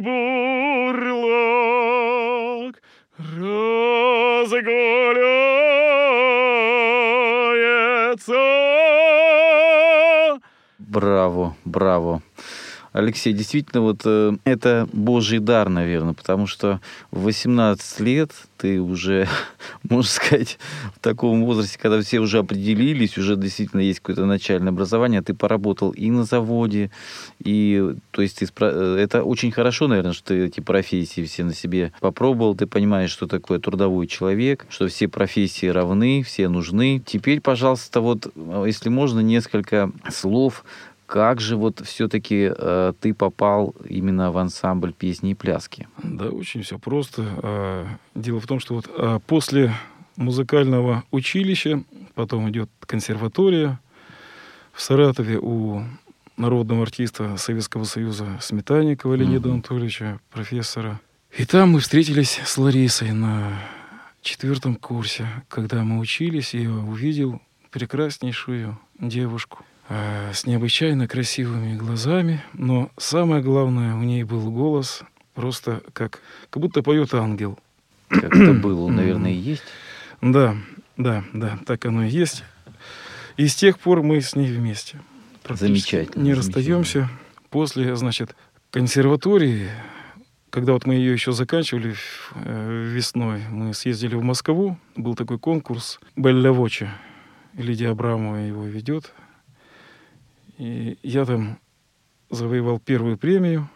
бурлак 0.00 1.30
разгуляется. 3.18 4.00
Браво, 10.78 11.54
браво. 11.64 12.22
Алексей, 12.92 13.32
действительно, 13.32 13.82
вот 13.82 14.02
э, 14.04 14.36
это 14.44 14.88
божий 14.92 15.38
дар, 15.38 15.68
наверное, 15.68 16.14
потому 16.14 16.48
что 16.48 16.80
в 17.12 17.22
18 17.22 18.00
лет 18.00 18.32
ты 18.56 18.80
уже, 18.80 19.28
можно 19.88 20.10
сказать, 20.10 20.58
в 20.96 20.98
таком 20.98 21.44
возрасте, 21.44 21.78
когда 21.80 22.00
все 22.00 22.18
уже 22.18 22.38
определились, 22.38 23.16
уже 23.16 23.36
действительно 23.36 23.80
есть 23.80 24.00
какое-то 24.00 24.26
начальное 24.26 24.72
образование, 24.72 25.22
ты 25.22 25.34
поработал 25.34 25.90
и 25.90 26.10
на 26.10 26.24
заводе, 26.24 26.90
и, 27.38 27.94
то 28.10 28.22
есть, 28.22 28.38
ты, 28.38 28.48
э, 28.60 28.96
это 28.98 29.22
очень 29.22 29.52
хорошо, 29.52 29.86
наверное, 29.86 30.12
что 30.12 30.28
ты 30.28 30.46
эти 30.46 30.60
профессии 30.60 31.24
все 31.24 31.44
на 31.44 31.54
себе 31.54 31.92
попробовал, 32.00 32.56
ты 32.56 32.66
понимаешь, 32.66 33.10
что 33.10 33.28
такое 33.28 33.60
трудовой 33.60 34.08
человек, 34.08 34.66
что 34.68 34.88
все 34.88 35.06
профессии 35.06 35.66
равны, 35.66 36.24
все 36.24 36.48
нужны. 36.48 37.00
Теперь, 37.04 37.40
пожалуйста, 37.40 38.00
вот, 38.00 38.32
э, 38.34 38.64
если 38.66 38.88
можно, 38.88 39.20
несколько 39.20 39.92
слов 40.10 40.64
как 41.10 41.40
же 41.40 41.56
вот 41.56 41.82
все-таки 41.84 42.52
э, 42.56 42.92
ты 43.00 43.14
попал 43.14 43.74
именно 43.88 44.30
в 44.30 44.38
ансамбль 44.38 44.92
песни 44.92 45.32
и 45.32 45.34
пляски? 45.34 45.88
Да, 46.04 46.26
очень 46.26 46.62
все 46.62 46.78
просто. 46.78 47.24
А, 47.42 47.86
дело 48.14 48.38
в 48.38 48.46
том, 48.46 48.60
что 48.60 48.76
вот 48.76 48.88
а, 48.96 49.18
после 49.18 49.74
музыкального 50.14 51.02
училища, 51.10 51.82
потом 52.14 52.48
идет 52.48 52.70
консерватория 52.86 53.80
в 54.72 54.80
Саратове 54.80 55.40
у 55.42 55.82
народного 56.36 56.82
артиста 56.82 57.36
Советского 57.38 57.82
Союза 57.82 58.38
Сметанникова 58.40 59.14
Леонида 59.14 59.48
mm-hmm. 59.48 59.52
Анатольевича, 59.52 60.20
профессора. 60.30 61.00
И 61.36 61.44
там 61.44 61.70
мы 61.70 61.80
встретились 61.80 62.40
с 62.44 62.56
Ларисой 62.56 63.10
на 63.10 63.58
четвертом 64.22 64.76
курсе. 64.76 65.26
Когда 65.48 65.82
мы 65.82 65.98
учились, 65.98 66.54
я 66.54 66.70
увидел 66.70 67.42
прекраснейшую 67.72 68.78
девушку. 69.00 69.64
Э, 69.92 70.30
с 70.32 70.46
необычайно 70.46 71.08
красивыми 71.08 71.76
глазами, 71.76 72.44
но 72.52 72.92
самое 72.96 73.42
главное, 73.42 73.96
у 73.96 74.02
ней 74.02 74.22
был 74.22 74.52
голос 74.52 75.02
просто 75.34 75.82
как, 75.92 76.20
как 76.48 76.62
будто 76.62 76.84
поет 76.84 77.12
ангел. 77.12 77.58
Как 78.08 78.36
это 78.36 78.52
было, 78.52 78.88
наверное, 78.88 79.32
и 79.32 79.34
есть. 79.34 79.64
Да, 80.20 80.56
да, 80.96 81.24
да, 81.32 81.58
так 81.66 81.84
оно 81.86 82.04
и 82.04 82.08
есть. 82.08 82.44
И 83.36 83.48
с 83.48 83.56
тех 83.56 83.80
пор 83.80 84.04
мы 84.04 84.20
с 84.20 84.36
ней 84.36 84.52
вместе. 84.52 85.00
Замечательно. 85.48 86.22
Не 86.22 86.34
расстаемся. 86.34 87.10
После, 87.48 87.96
значит, 87.96 88.36
консерватории, 88.70 89.70
когда 90.50 90.72
вот 90.74 90.86
мы 90.86 90.94
ее 90.94 91.12
еще 91.12 91.32
заканчивали 91.32 91.96
э, 92.36 92.90
весной, 92.94 93.40
мы 93.50 93.74
съездили 93.74 94.14
в 94.14 94.22
Москву, 94.22 94.78
был 94.94 95.16
такой 95.16 95.40
конкурс 95.40 95.98
Белля 96.14 96.52
Воча. 96.52 96.96
Лидия 97.54 97.88
Абрамова 97.88 98.36
его 98.36 98.64
ведет. 98.64 99.12
И 100.60 100.98
я 101.02 101.24
там 101.24 101.58
завоевал 102.28 102.78
первую 102.78 103.16
премию. 103.16 103.66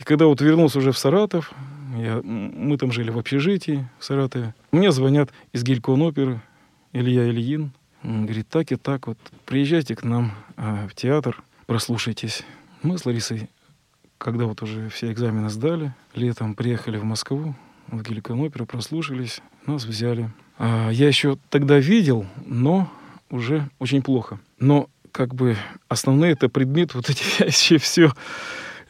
И 0.00 0.02
когда 0.02 0.26
вот 0.26 0.40
вернулся 0.40 0.78
уже 0.78 0.90
в 0.90 0.98
Саратов, 0.98 1.52
я, 1.96 2.20
мы 2.20 2.76
там 2.78 2.90
жили 2.90 3.10
в 3.10 3.18
общежитии 3.18 3.88
в 4.00 4.04
Саратове, 4.04 4.52
мне 4.72 4.90
звонят 4.90 5.30
из 5.52 5.62
Гелькон 5.62 6.02
оперы 6.02 6.40
Илья 6.92 7.28
Ильин. 7.28 7.70
Он 8.02 8.24
говорит, 8.24 8.48
так 8.48 8.72
и 8.72 8.76
так 8.76 9.06
вот, 9.06 9.18
приезжайте 9.44 9.94
к 9.94 10.02
нам 10.02 10.32
а, 10.56 10.88
в 10.88 10.96
театр, 10.96 11.40
прослушайтесь. 11.66 12.42
Мы 12.82 12.98
с 12.98 13.06
Ларисой, 13.06 13.48
когда 14.18 14.46
вот 14.46 14.62
уже 14.62 14.88
все 14.88 15.12
экзамены 15.12 15.48
сдали, 15.48 15.94
летом 16.12 16.56
приехали 16.56 16.98
в 16.98 17.04
Москву, 17.04 17.54
в 17.86 18.02
Геликон 18.02 18.40
оперу, 18.40 18.66
прослушались, 18.66 19.42
нас 19.64 19.84
взяли. 19.84 20.32
А, 20.58 20.90
я 20.90 21.06
еще 21.06 21.38
тогда 21.50 21.78
видел, 21.78 22.26
но 22.44 22.90
уже 23.30 23.68
очень 23.78 24.02
плохо. 24.02 24.40
Но 24.58 24.88
как 25.16 25.34
бы 25.34 25.56
основные 25.88 26.32
это 26.32 26.48
предмет, 26.48 26.94
вот 26.94 27.08
эти 27.08 27.24
вещи, 27.42 27.78
все 27.78 28.12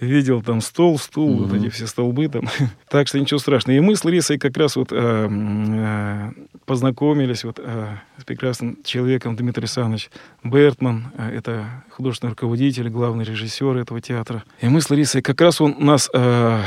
видел 0.00 0.42
там 0.42 0.60
стол, 0.60 0.98
стул, 0.98 1.30
mm-hmm. 1.30 1.46
вот 1.46 1.56
эти 1.56 1.68
все 1.70 1.86
столбы 1.86 2.28
там. 2.28 2.48
так 2.88 3.08
что 3.08 3.18
ничего 3.18 3.38
страшного. 3.38 3.76
И 3.76 3.80
мы 3.80 3.96
с 3.96 4.04
Ларисой 4.04 4.38
как 4.38 4.56
раз 4.56 4.76
вот 4.76 4.88
э, 4.90 4.96
э, 5.30 6.30
познакомились 6.66 7.44
вот 7.44 7.58
э, 7.62 7.96
с 8.18 8.24
прекрасным 8.24 8.78
человеком 8.84 9.36
Дмитрий 9.36 9.62
Александрович 9.62 10.10
Бертман. 10.44 11.12
Э, 11.16 11.30
это 11.30 11.84
художественный 11.90 12.30
руководитель, 12.30 12.90
главный 12.90 13.24
режиссер 13.24 13.76
этого 13.76 14.00
театра. 14.00 14.44
И 14.60 14.68
мы 14.68 14.80
с 14.80 14.90
Ларисой 14.90 15.22
как 15.22 15.40
раз 15.40 15.60
он 15.60 15.76
нас 15.78 16.10
э, 16.12 16.62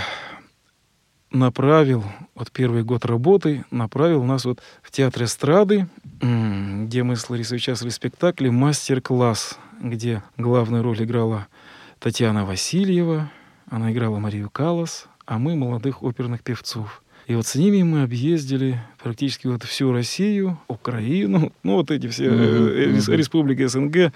направил, 1.32 2.04
вот 2.36 2.52
первый 2.52 2.84
год 2.84 3.06
работы, 3.06 3.66
направил 3.72 4.24
нас 4.24 4.46
вот 4.46 4.62
в 4.82 4.92
театр 4.92 5.24
эстрады, 5.24 5.88
где 6.22 7.04
мы 7.04 7.16
с 7.16 7.30
Ларисой 7.30 7.58
участвовали 7.58 7.92
в 7.92 7.96
спектакле 7.96 8.52
«Мастер-класс», 8.52 9.58
где 9.80 10.24
главную 10.38 10.84
роль 10.84 11.04
играла 11.04 11.48
Татьяна 12.00 12.46
Васильева, 12.46 13.32
она 13.70 13.92
играла 13.92 14.20
Марию 14.20 14.50
Калас, 14.50 15.08
а 15.26 15.38
мы 15.38 15.56
молодых 15.56 16.02
оперных 16.04 16.42
певцов. 16.42 17.04
И 17.30 17.36
вот 17.36 17.46
с 17.46 17.54
ними 17.54 17.84
мы 17.84 18.02
объездили 18.02 18.82
практически 18.98 19.46
вот 19.46 19.64
всю 19.64 19.92
Россию, 19.92 20.60
Украину, 20.68 21.54
ну 21.64 21.76
вот 21.76 21.92
эти 21.92 22.08
все 22.08 22.26
mm-hmm. 22.26 23.16
республики 23.16 23.68
СНГ. 23.68 24.12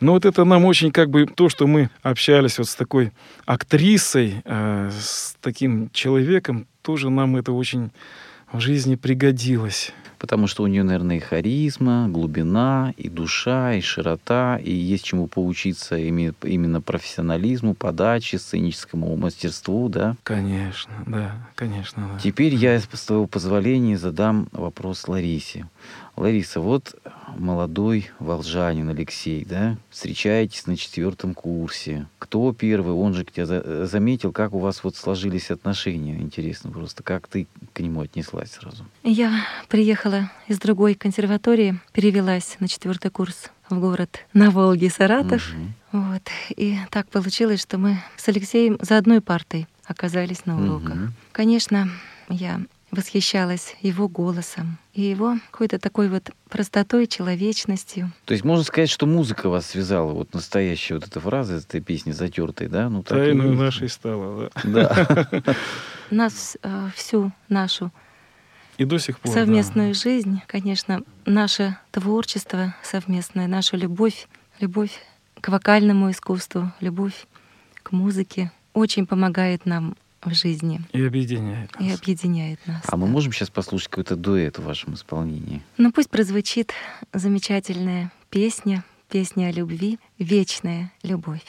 Но 0.00 0.14
вот 0.14 0.24
это 0.24 0.42
нам 0.42 0.64
очень 0.64 0.90
как 0.90 1.08
бы 1.08 1.26
то, 1.26 1.48
что 1.48 1.68
мы 1.68 1.88
общались 2.02 2.58
вот 2.58 2.68
с 2.68 2.74
такой 2.74 3.12
актрисой, 3.46 4.42
э, 4.44 4.90
с 4.90 5.36
таким 5.40 5.88
человеком, 5.92 6.66
тоже 6.82 7.10
нам 7.10 7.36
это 7.36 7.52
очень 7.52 7.92
в 8.52 8.58
жизни 8.58 8.96
пригодилось 8.96 9.92
потому 10.22 10.46
что 10.46 10.62
у 10.62 10.68
нее, 10.68 10.84
наверное, 10.84 11.16
и 11.16 11.18
харизма, 11.18 12.06
глубина, 12.08 12.94
и 12.96 13.08
душа, 13.08 13.74
и 13.74 13.80
широта, 13.80 14.56
и 14.56 14.72
есть 14.72 15.02
чему 15.02 15.26
поучиться 15.26 15.96
именно 15.98 16.80
профессионализму, 16.80 17.74
подаче, 17.74 18.38
сценическому 18.38 19.16
мастерству, 19.16 19.88
да? 19.88 20.14
Конечно, 20.22 20.92
да, 21.08 21.34
конечно. 21.56 22.08
Да. 22.12 22.20
Теперь 22.20 22.54
я, 22.54 22.78
с 22.78 22.86
твоего 22.86 23.26
позволения, 23.26 23.98
задам 23.98 24.46
вопрос 24.52 25.08
Ларисе. 25.08 25.68
Лариса, 26.16 26.60
вот 26.60 26.94
молодой 27.36 28.10
волжанин 28.18 28.88
Алексей, 28.90 29.44
да, 29.44 29.76
встречаетесь 29.90 30.66
на 30.66 30.76
четвертом 30.76 31.34
курсе. 31.34 32.06
Кто 32.18 32.52
первый? 32.52 32.94
Он 32.94 33.14
же 33.14 33.24
тебя 33.24 33.86
заметил, 33.86 34.32
как 34.32 34.52
у 34.52 34.58
вас 34.58 34.84
вот 34.84 34.96
сложились 34.96 35.50
отношения. 35.50 36.18
Интересно 36.18 36.70
просто, 36.70 37.02
как 37.02 37.28
ты 37.28 37.46
к 37.72 37.80
нему 37.80 38.02
отнеслась 38.02 38.52
сразу? 38.52 38.84
Я 39.02 39.46
приехала 39.68 40.30
из 40.48 40.58
другой 40.58 40.94
консерватории, 40.94 41.80
перевелась 41.92 42.56
на 42.60 42.68
четвертый 42.68 43.10
курс 43.10 43.50
в 43.70 43.80
город 43.80 44.20
на 44.34 44.50
Волге, 44.50 44.90
Саратов. 44.90 45.50
Угу. 45.92 46.02
Вот. 46.02 46.22
И 46.56 46.76
так 46.90 47.08
получилось, 47.08 47.62
что 47.62 47.78
мы 47.78 47.98
с 48.16 48.28
Алексеем 48.28 48.76
за 48.80 48.98
одной 48.98 49.20
партой 49.20 49.66
оказались 49.86 50.44
на 50.44 50.62
уроках. 50.62 50.94
Угу. 50.94 51.12
Конечно, 51.32 51.88
я 52.28 52.60
восхищалась 52.92 53.74
его 53.80 54.06
голосом 54.06 54.78
и 54.92 55.00
его 55.02 55.38
какой-то 55.50 55.78
такой 55.78 56.08
вот 56.08 56.30
простотой, 56.48 57.06
человечностью. 57.06 58.12
То 58.26 58.32
есть 58.32 58.44
можно 58.44 58.62
сказать, 58.64 58.90
что 58.90 59.06
музыка 59.06 59.48
вас 59.48 59.66
связала, 59.66 60.12
вот 60.12 60.34
настоящая 60.34 60.94
вот 60.94 61.06
эта 61.08 61.18
фраза 61.18 61.54
этой 61.54 61.80
песни 61.80 62.12
затертой, 62.12 62.68
да? 62.68 62.88
Ну, 62.90 63.02
Тайной 63.02 63.56
нашей 63.56 63.88
стала, 63.88 64.50
да. 64.62 65.06
Да. 65.42 65.54
Нас 66.10 66.58
э, 66.62 66.88
всю 66.94 67.32
нашу 67.48 67.90
и 68.76 68.84
до 68.84 68.98
сих 68.98 69.18
пор, 69.20 69.32
совместную 69.32 69.94
да. 69.94 70.00
жизнь, 70.00 70.42
конечно, 70.46 71.02
наше 71.24 71.76
творчество 71.90 72.74
совместное, 72.82 73.46
наша 73.46 73.76
любовь, 73.76 74.28
любовь 74.60 74.98
к 75.40 75.48
вокальному 75.48 76.10
искусству, 76.10 76.72
любовь 76.80 77.26
к 77.82 77.92
музыке 77.92 78.52
очень 78.74 79.06
помогает 79.06 79.66
нам 79.66 79.96
в 80.24 80.34
жизни. 80.34 80.80
И 80.92 81.02
объединяет 81.02 81.78
нас. 81.78 81.88
И 81.88 81.92
объединяет 81.92 82.60
нас. 82.66 82.82
А 82.86 82.92
да. 82.92 82.96
мы 82.96 83.06
можем 83.06 83.32
сейчас 83.32 83.50
послушать 83.50 83.88
какой-то 83.88 84.16
дуэт 84.16 84.58
в 84.58 84.64
вашем 84.64 84.94
исполнении? 84.94 85.62
Ну 85.78 85.92
пусть 85.92 86.10
прозвучит 86.10 86.72
замечательная 87.12 88.12
песня, 88.30 88.84
песня 89.08 89.46
о 89.46 89.52
любви, 89.52 89.98
вечная 90.18 90.92
любовь. 91.02 91.44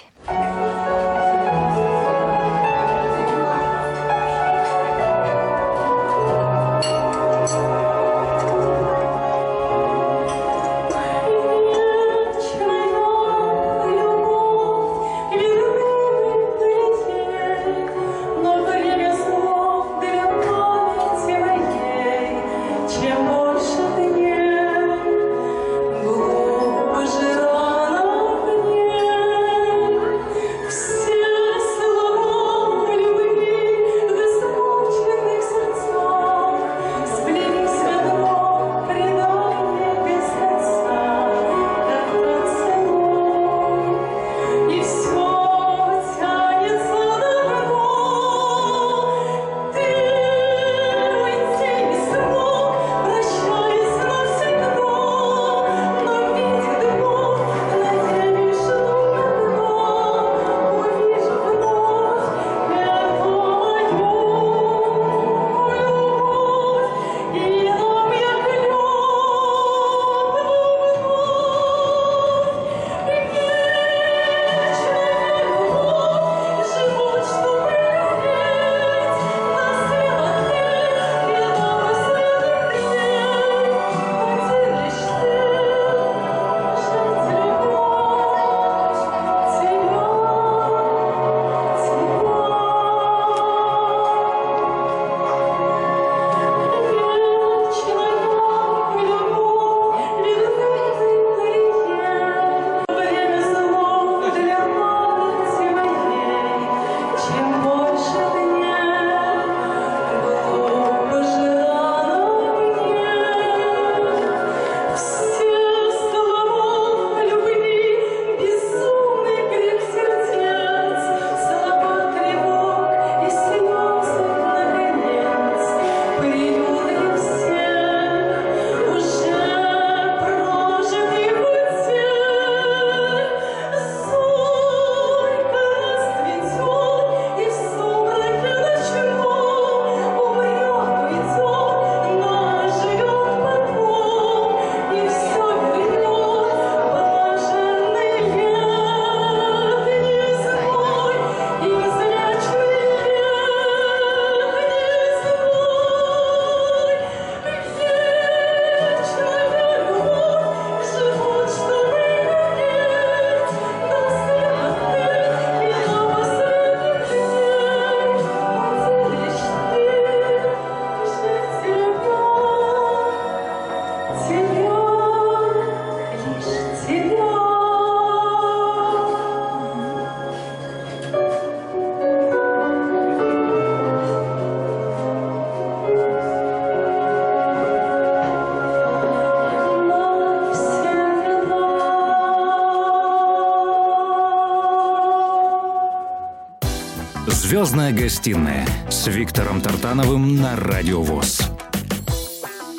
Звездная 197.73 198.03
гостиная 198.03 198.67
с 198.88 199.07
Виктором 199.07 199.59
Тартановым 199.59 200.36
на 200.36 200.55
Радио 200.55 201.01
ВОЗ. 201.01 201.49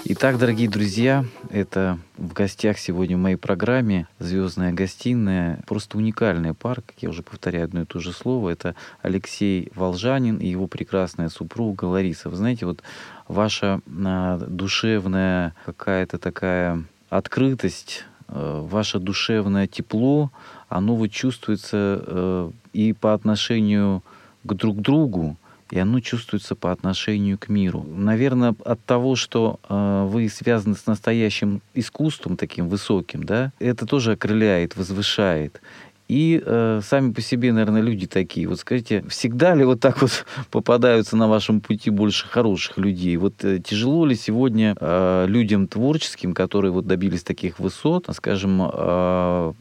Итак, 0.04 0.38
дорогие 0.38 0.68
друзья, 0.68 1.24
это 1.50 1.98
в 2.16 2.32
гостях 2.32 2.78
сегодня 2.78 3.16
в 3.16 3.20
моей 3.20 3.34
программе 3.34 4.06
«Звездная 4.20 4.72
гостиная». 4.72 5.64
Просто 5.66 5.98
уникальная 5.98 6.54
пара, 6.54 6.80
как 6.80 6.94
я 7.00 7.08
уже 7.08 7.24
повторяю 7.24 7.64
одно 7.64 7.82
и 7.82 7.86
то 7.86 7.98
же 7.98 8.12
слово. 8.12 8.50
Это 8.50 8.76
Алексей 9.02 9.72
Волжанин 9.74 10.36
и 10.36 10.46
его 10.46 10.68
прекрасная 10.68 11.28
супруга 11.28 11.86
Лариса. 11.86 12.30
Вы 12.30 12.36
знаете, 12.36 12.64
вот 12.64 12.80
ваша 13.26 13.80
а, 14.06 14.38
душевная 14.38 15.56
какая-то 15.66 16.18
такая 16.18 16.84
открытость, 17.10 18.04
э, 18.28 18.60
ваше 18.62 19.00
душевное 19.00 19.66
тепло, 19.66 20.30
оно 20.68 20.94
вот 20.94 21.08
чувствуется 21.08 22.00
э, 22.06 22.50
и 22.72 22.92
по 22.92 23.12
отношению 23.12 24.00
к 24.00 24.23
друг 24.44 24.80
другу, 24.80 25.36
и 25.70 25.78
оно 25.78 26.00
чувствуется 26.00 26.54
по 26.54 26.70
отношению 26.70 27.38
к 27.38 27.48
миру. 27.48 27.84
Наверное, 27.88 28.54
от 28.64 28.84
того, 28.84 29.16
что 29.16 29.58
э, 29.68 30.06
вы 30.08 30.28
связаны 30.28 30.76
с 30.76 30.86
настоящим 30.86 31.62
искусством 31.74 32.36
таким 32.36 32.68
высоким, 32.68 33.24
да, 33.24 33.52
это 33.58 33.86
тоже 33.86 34.12
окрыляет, 34.12 34.76
возвышает. 34.76 35.60
И 36.08 36.42
э, 36.44 36.80
сами 36.82 37.12
по 37.12 37.22
себе, 37.22 37.52
наверное, 37.52 37.80
люди 37.80 38.06
такие. 38.06 38.46
Вот 38.46 38.60
скажите, 38.60 39.02
всегда 39.08 39.54
ли 39.54 39.64
вот 39.64 39.80
так 39.80 40.02
вот 40.02 40.26
попадаются 40.50 41.16
на 41.16 41.28
вашем 41.28 41.60
пути 41.60 41.88
больше 41.90 42.28
хороших 42.28 42.76
людей? 42.76 43.16
Вот 43.16 43.42
э, 43.42 43.58
тяжело 43.58 44.04
ли 44.04 44.14
сегодня 44.14 44.76
э, 44.78 45.24
людям 45.26 45.66
творческим, 45.66 46.34
которые 46.34 46.72
вот 46.72 46.86
добились 46.86 47.22
таких 47.22 47.58
высот, 47.58 48.06
скажем, 48.12 48.60
э, 48.62 49.52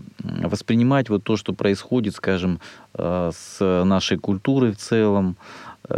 воспринимать 0.43 1.09
вот 1.09 1.23
то, 1.23 1.37
что 1.37 1.53
происходит, 1.53 2.15
скажем, 2.15 2.59
э, 2.93 3.31
с 3.33 3.83
нашей 3.85 4.17
культурой 4.17 4.73
в 4.73 4.77
целом, 4.77 5.37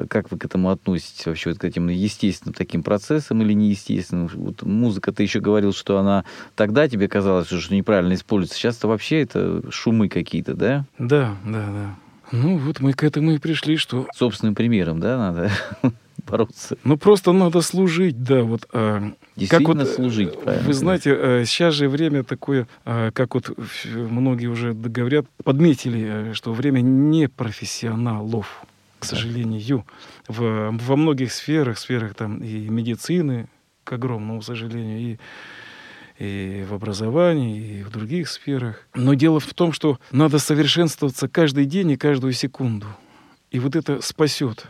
как 0.09 0.31
вы 0.31 0.37
к 0.37 0.45
этому 0.45 0.69
относитесь 0.71 1.25
вообще, 1.25 1.49
вот 1.49 1.59
к 1.59 1.63
этим 1.63 1.87
естественным 1.89 2.53
таким 2.53 2.83
процессам 2.83 3.41
или 3.41 3.53
неестественным? 3.53 4.29
Вот 4.33 4.63
музыка, 4.63 5.11
ты 5.11 5.23
еще 5.23 5.39
говорил, 5.39 5.73
что 5.73 5.97
она 5.97 6.25
тогда 6.55 6.87
тебе 6.87 7.07
казалось, 7.07 7.47
что 7.47 7.73
неправильно 7.73 8.13
используется. 8.13 8.57
Сейчас-то 8.57 8.87
вообще 8.87 9.21
это 9.21 9.63
шумы 9.71 10.09
какие-то, 10.09 10.55
да? 10.55 10.85
Да, 10.97 11.35
да, 11.45 11.67
да. 11.67 11.95
Ну 12.31 12.57
вот 12.57 12.79
мы 12.79 12.93
к 12.93 13.03
этому 13.03 13.31
и 13.31 13.37
пришли, 13.37 13.77
что... 13.77 14.07
Собственным 14.15 14.55
примером, 14.55 14.99
да, 14.99 15.17
надо 15.17 15.51
бороться? 16.27 16.77
Ну 16.83 16.97
просто 16.97 17.31
надо 17.31 17.61
служить, 17.61 18.23
да, 18.23 18.41
вот... 18.43 18.67
А, 18.73 19.11
как 19.49 19.61
вот, 19.61 19.87
служить, 19.87 20.39
правильно. 20.41 20.67
Вы 20.67 20.73
знаете, 20.73 21.13
а, 21.13 21.45
сейчас 21.45 21.75
же 21.75 21.87
время 21.87 22.23
такое, 22.23 22.67
а, 22.83 23.11
как 23.11 23.35
вот 23.35 23.51
многие 23.93 24.47
уже 24.47 24.73
говорят, 24.73 25.25
подметили, 25.43 26.33
что 26.33 26.53
время 26.53 26.81
не 26.81 27.29
профессионалов 27.29 28.65
к 29.05 29.09
сожалению, 29.09 29.85
в, 30.27 30.71
во 30.71 30.95
многих 30.95 31.31
сферах, 31.31 31.77
сферах 31.77 32.15
там 32.15 32.39
и 32.39 32.69
медицины, 32.69 33.47
к 33.83 33.93
огромному 33.93 34.41
сожалению, 34.41 34.99
и 34.99 35.17
и 36.17 36.65
в 36.69 36.73
образовании, 36.73 37.79
и 37.79 37.83
в 37.83 37.89
других 37.89 38.29
сферах. 38.29 38.87
Но 38.93 39.15
дело 39.15 39.39
в 39.39 39.53
том, 39.53 39.73
что 39.73 39.99
надо 40.11 40.39
совершенствоваться 40.39 41.27
каждый 41.27 41.65
день 41.65 41.91
и 41.91 41.97
каждую 41.97 42.33
секунду. 42.33 42.87
И 43.51 43.59
вот 43.59 43.75
это 43.75 44.01
спасет, 44.01 44.65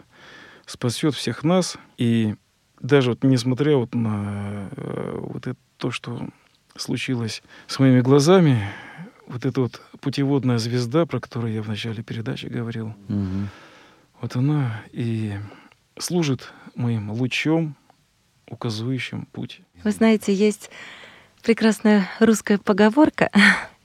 спасет 0.65 1.13
всех 1.13 1.43
нас. 1.43 1.77
И 1.97 2.35
даже 2.81 3.11
вот 3.11 3.23
несмотря 3.23 3.77
вот 3.77 3.93
на 3.93 4.69
э, 4.75 5.19
вот 5.21 5.47
это 5.47 5.59
то, 5.77 5.91
что 5.91 6.27
случилось 6.75 7.43
с 7.67 7.77
моими 7.77 8.01
глазами, 8.01 8.67
вот 9.27 9.45
эта 9.45 9.61
вот 9.61 9.81
путеводная 10.01 10.57
звезда, 10.57 11.05
про 11.05 11.19
которую 11.19 11.53
я 11.53 11.61
в 11.61 11.67
начале 11.67 12.01
передачи 12.01 12.47
говорил, 12.47 12.95
угу 13.07 13.49
вот 14.25 14.35
она 14.35 14.81
и 14.91 15.33
служит 15.99 16.51
моим 16.73 17.11
лучом, 17.11 17.75
указывающим 18.49 19.27
путь. 19.31 19.61
Вы 19.83 19.91
знаете, 19.91 20.33
есть 20.33 20.71
прекрасная 21.43 22.09
русская 22.19 22.57
поговорка 22.57 23.29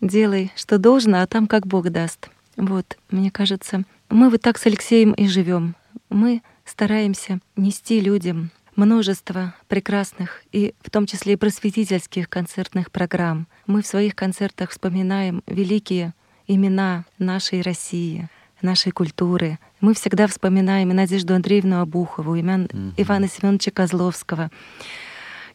«Делай, 0.00 0.50
что 0.56 0.78
должно, 0.78 1.20
а 1.20 1.26
там 1.26 1.46
как 1.46 1.66
Бог 1.66 1.90
даст». 1.90 2.30
Вот, 2.56 2.96
мне 3.10 3.30
кажется, 3.30 3.82
мы 4.08 4.30
вот 4.30 4.40
так 4.40 4.56
с 4.56 4.64
Алексеем 4.64 5.12
и 5.12 5.26
живем. 5.26 5.76
Мы 6.08 6.40
стараемся 6.64 7.40
нести 7.56 8.00
людям 8.00 8.50
множество 8.76 9.54
прекрасных 9.68 10.42
и 10.52 10.74
в 10.80 10.90
том 10.90 11.04
числе 11.04 11.34
и 11.34 11.36
просветительских 11.36 12.30
концертных 12.30 12.90
программ. 12.90 13.46
Мы 13.66 13.82
в 13.82 13.86
своих 13.86 14.16
концертах 14.16 14.70
вспоминаем 14.70 15.42
великие 15.46 16.14
имена 16.46 17.04
нашей 17.18 17.60
России— 17.60 18.30
нашей 18.62 18.92
культуры. 18.92 19.58
Мы 19.80 19.94
всегда 19.94 20.26
вспоминаем 20.26 20.90
и 20.90 20.94
Надежду 20.94 21.34
Андреевну 21.34 21.80
Обухову, 21.80 22.34
имя 22.34 22.66
mm 22.66 22.92
Ивана 22.98 23.28
Семеновича 23.28 23.70
Козловского, 23.70 24.50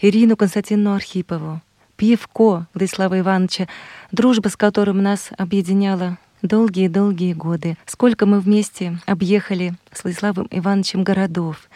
Ирину 0.01 0.35
Константиновну 0.35 0.95
Архипову, 0.95 1.61
Пьевко 1.95 2.65
Владислава 2.73 3.19
Ивановича, 3.19 3.67
дружба 4.11 4.47
с 4.47 4.57
которым 4.57 5.03
нас 5.03 5.29
объединяла 5.37 6.17
долгие-долгие 6.41 7.33
годы. 7.33 7.77
Сколько 7.85 8.25
мы 8.25 8.39
вместе 8.39 8.97
объехали 9.05 9.75
с 9.91 10.03
Владиславом 10.03 10.47
Ивановичем 10.49 11.03
городов. 11.03 11.69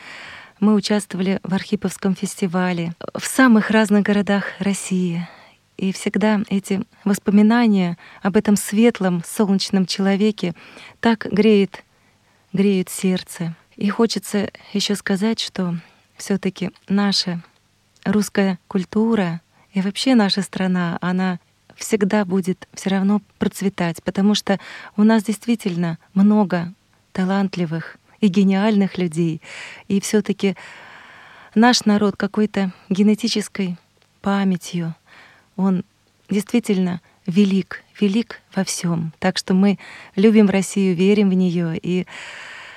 Мы 0.59 0.73
участвовали 0.73 1.39
в 1.43 1.53
Архиповском 1.53 2.15
фестивале 2.15 2.93
в 3.13 3.25
самых 3.25 3.69
разных 3.69 4.03
городах 4.03 4.45
России. 4.57 5.27
И 5.77 5.93
всегда 5.93 6.41
эти 6.49 6.81
воспоминания 7.05 7.97
об 8.23 8.35
этом 8.35 8.55
светлом, 8.55 9.21
солнечном 9.23 9.85
человеке 9.85 10.55
так 10.99 11.27
греет, 11.31 11.83
греют 12.53 12.89
сердце. 12.89 13.55
И 13.75 13.89
хочется 13.89 14.51
еще 14.73 14.95
сказать, 14.95 15.39
что 15.39 15.75
все-таки 16.17 16.71
наша 16.87 17.41
русская 18.03 18.59
культура 18.67 19.41
и 19.73 19.81
вообще 19.81 20.15
наша 20.15 20.41
страна, 20.41 20.97
она 21.01 21.39
всегда 21.75 22.25
будет 22.25 22.67
все 22.73 22.89
равно 22.89 23.21
процветать, 23.37 24.03
потому 24.03 24.35
что 24.35 24.59
у 24.97 25.03
нас 25.03 25.23
действительно 25.23 25.97
много 26.13 26.73
талантливых 27.13 27.97
и 28.19 28.27
гениальных 28.27 28.97
людей. 28.97 29.41
И 29.87 30.01
все-таки 30.01 30.55
наш 31.55 31.85
народ 31.85 32.17
какой-то 32.17 32.71
генетической 32.89 33.77
памятью, 34.21 34.95
он 35.55 35.83
действительно 36.29 37.01
велик, 37.25 37.83
велик 38.01 38.41
во 38.55 38.63
всем. 38.63 39.13
Так 39.19 39.37
что 39.37 39.53
мы 39.53 39.77
любим 40.15 40.49
Россию, 40.49 40.95
верим 40.95 41.29
в 41.29 41.33
нее 41.33 41.77
и 41.81 42.05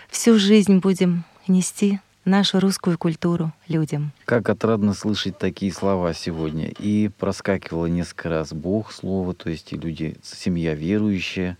всю 0.08 0.38
жизнь 0.38 0.78
будем 0.78 1.24
нести 1.48 2.00
нашу 2.24 2.60
русскую 2.60 2.98
культуру 2.98 3.52
людям. 3.68 4.12
Как 4.24 4.48
отрадно 4.48 4.94
слышать 4.94 5.38
такие 5.38 5.72
слова 5.72 6.14
сегодня. 6.14 6.68
И 6.78 7.10
проскакивало 7.18 7.86
несколько 7.86 8.28
раз 8.28 8.52
Бог 8.52 8.92
слово, 8.92 9.34
то 9.34 9.50
есть 9.50 9.72
и 9.72 9.76
люди, 9.76 10.16
семья 10.22 10.74
верующая, 10.74 11.58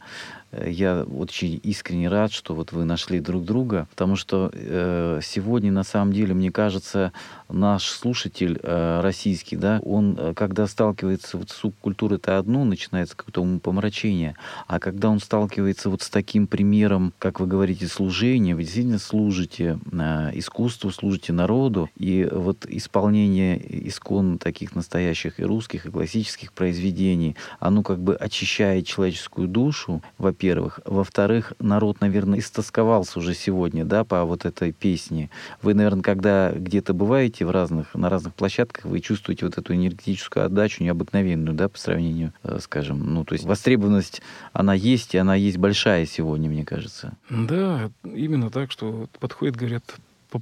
я 0.52 1.04
очень 1.04 1.58
искренне 1.62 2.08
рад, 2.08 2.32
что 2.32 2.54
вот 2.54 2.72
вы 2.72 2.84
нашли 2.84 3.20
друг 3.20 3.44
друга, 3.44 3.86
потому 3.90 4.16
что 4.16 4.50
э, 4.52 5.20
сегодня 5.22 5.72
на 5.72 5.82
самом 5.82 6.12
деле, 6.12 6.34
мне 6.34 6.50
кажется, 6.50 7.12
наш 7.48 7.84
слушатель 7.84 8.58
э, 8.62 9.00
российский, 9.00 9.56
да, 9.56 9.80
он, 9.82 10.16
э, 10.18 10.34
когда 10.34 10.66
сталкивается 10.66 11.38
вот 11.38 11.50
с 11.50 11.54
субкультурой, 11.54 12.18
это 12.18 12.38
одно, 12.38 12.64
начинается 12.64 13.16
какое-то 13.16 13.40
умопомрачение, 13.40 14.36
а 14.66 14.78
когда 14.78 15.08
он 15.08 15.20
сталкивается 15.20 15.88
вот 15.88 16.02
с 16.02 16.10
таким 16.10 16.46
примером, 16.46 17.14
как 17.18 17.40
вы 17.40 17.46
говорите, 17.46 17.86
служения, 17.86 18.54
вы 18.54 18.62
действительно 18.62 18.98
служите 18.98 19.78
э, 19.90 20.30
искусству, 20.34 20.90
служите 20.90 21.32
народу, 21.32 21.88
и 21.96 22.28
вот 22.30 22.66
исполнение 22.68 23.58
искон 23.88 24.38
таких 24.38 24.74
настоящих 24.74 25.40
и 25.40 25.44
русских, 25.44 25.86
и 25.86 25.90
классических 25.90 26.52
произведений, 26.52 27.36
оно 27.58 27.82
как 27.82 28.00
бы 28.00 28.14
очищает 28.16 28.86
человеческую 28.86 29.48
душу, 29.48 30.02
во 30.18 30.32
во-первых. 30.42 30.80
Во-вторых, 30.84 31.52
народ, 31.60 32.00
наверное, 32.00 32.40
истосковался 32.40 33.20
уже 33.20 33.34
сегодня, 33.34 33.84
да, 33.84 34.02
по 34.02 34.24
вот 34.24 34.44
этой 34.44 34.72
песне. 34.72 35.30
Вы, 35.62 35.74
наверное, 35.74 36.02
когда 36.02 36.50
где-то 36.50 36.94
бываете 36.94 37.46
в 37.46 37.50
разных, 37.50 37.94
на 37.94 38.08
разных 38.08 38.34
площадках, 38.34 38.84
вы 38.84 39.00
чувствуете 39.00 39.46
вот 39.46 39.56
эту 39.56 39.72
энергетическую 39.74 40.44
отдачу 40.44 40.82
необыкновенную, 40.82 41.54
да, 41.54 41.68
по 41.68 41.78
сравнению, 41.78 42.32
э, 42.42 42.58
скажем, 42.60 43.14
ну, 43.14 43.24
то 43.24 43.34
есть 43.34 43.44
востребованность, 43.44 44.20
она 44.52 44.74
есть, 44.74 45.14
и 45.14 45.18
она 45.18 45.36
есть 45.36 45.58
большая 45.58 46.06
сегодня, 46.06 46.50
мне 46.50 46.64
кажется. 46.64 47.12
Да, 47.30 47.90
именно 48.02 48.50
так, 48.50 48.72
что 48.72 49.08
подходит, 49.20 49.54
говорят, 49.54 49.94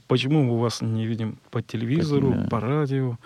почему 0.09 0.45
мы 0.45 0.59
вас 0.59 0.81
не 0.81 1.07
видим 1.07 1.37
по 1.51 1.61
телевизору, 1.61 2.33
да. 2.33 2.49
по 2.49 2.61
радио, 2.61 3.19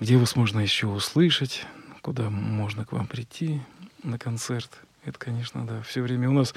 где 0.00 0.16
вас 0.16 0.34
можно 0.34 0.60
еще 0.60 0.86
услышать, 0.86 1.66
куда 2.00 2.30
можно 2.30 2.86
к 2.86 2.92
вам 2.92 3.06
прийти 3.06 3.60
на 4.02 4.18
концерт. 4.18 4.70
Это, 5.04 5.18
конечно, 5.18 5.66
да. 5.66 5.82
Все 5.82 6.00
время 6.00 6.30
у 6.30 6.32
нас, 6.32 6.54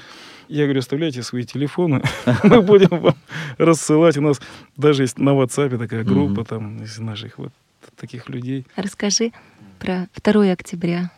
я 0.48 0.64
говорю, 0.64 0.80
оставляйте 0.80 1.22
свои 1.22 1.44
телефоны, 1.44 2.02
мы 2.42 2.62
будем 2.62 2.88
вам 3.00 3.16
рассылать. 3.58 4.16
У 4.16 4.22
нас 4.22 4.40
даже 4.76 5.02
есть 5.02 5.18
на 5.18 5.30
WhatsApp 5.30 5.76
такая 5.76 6.04
группа 6.04 6.44
там 6.44 6.82
из 6.82 6.98
наших 6.98 7.38
вот 7.38 7.52
таких 7.96 8.28
людей. 8.28 8.66
Расскажи 8.76 9.32
про 9.78 10.08
2 10.22 10.52
октября, 10.52 11.10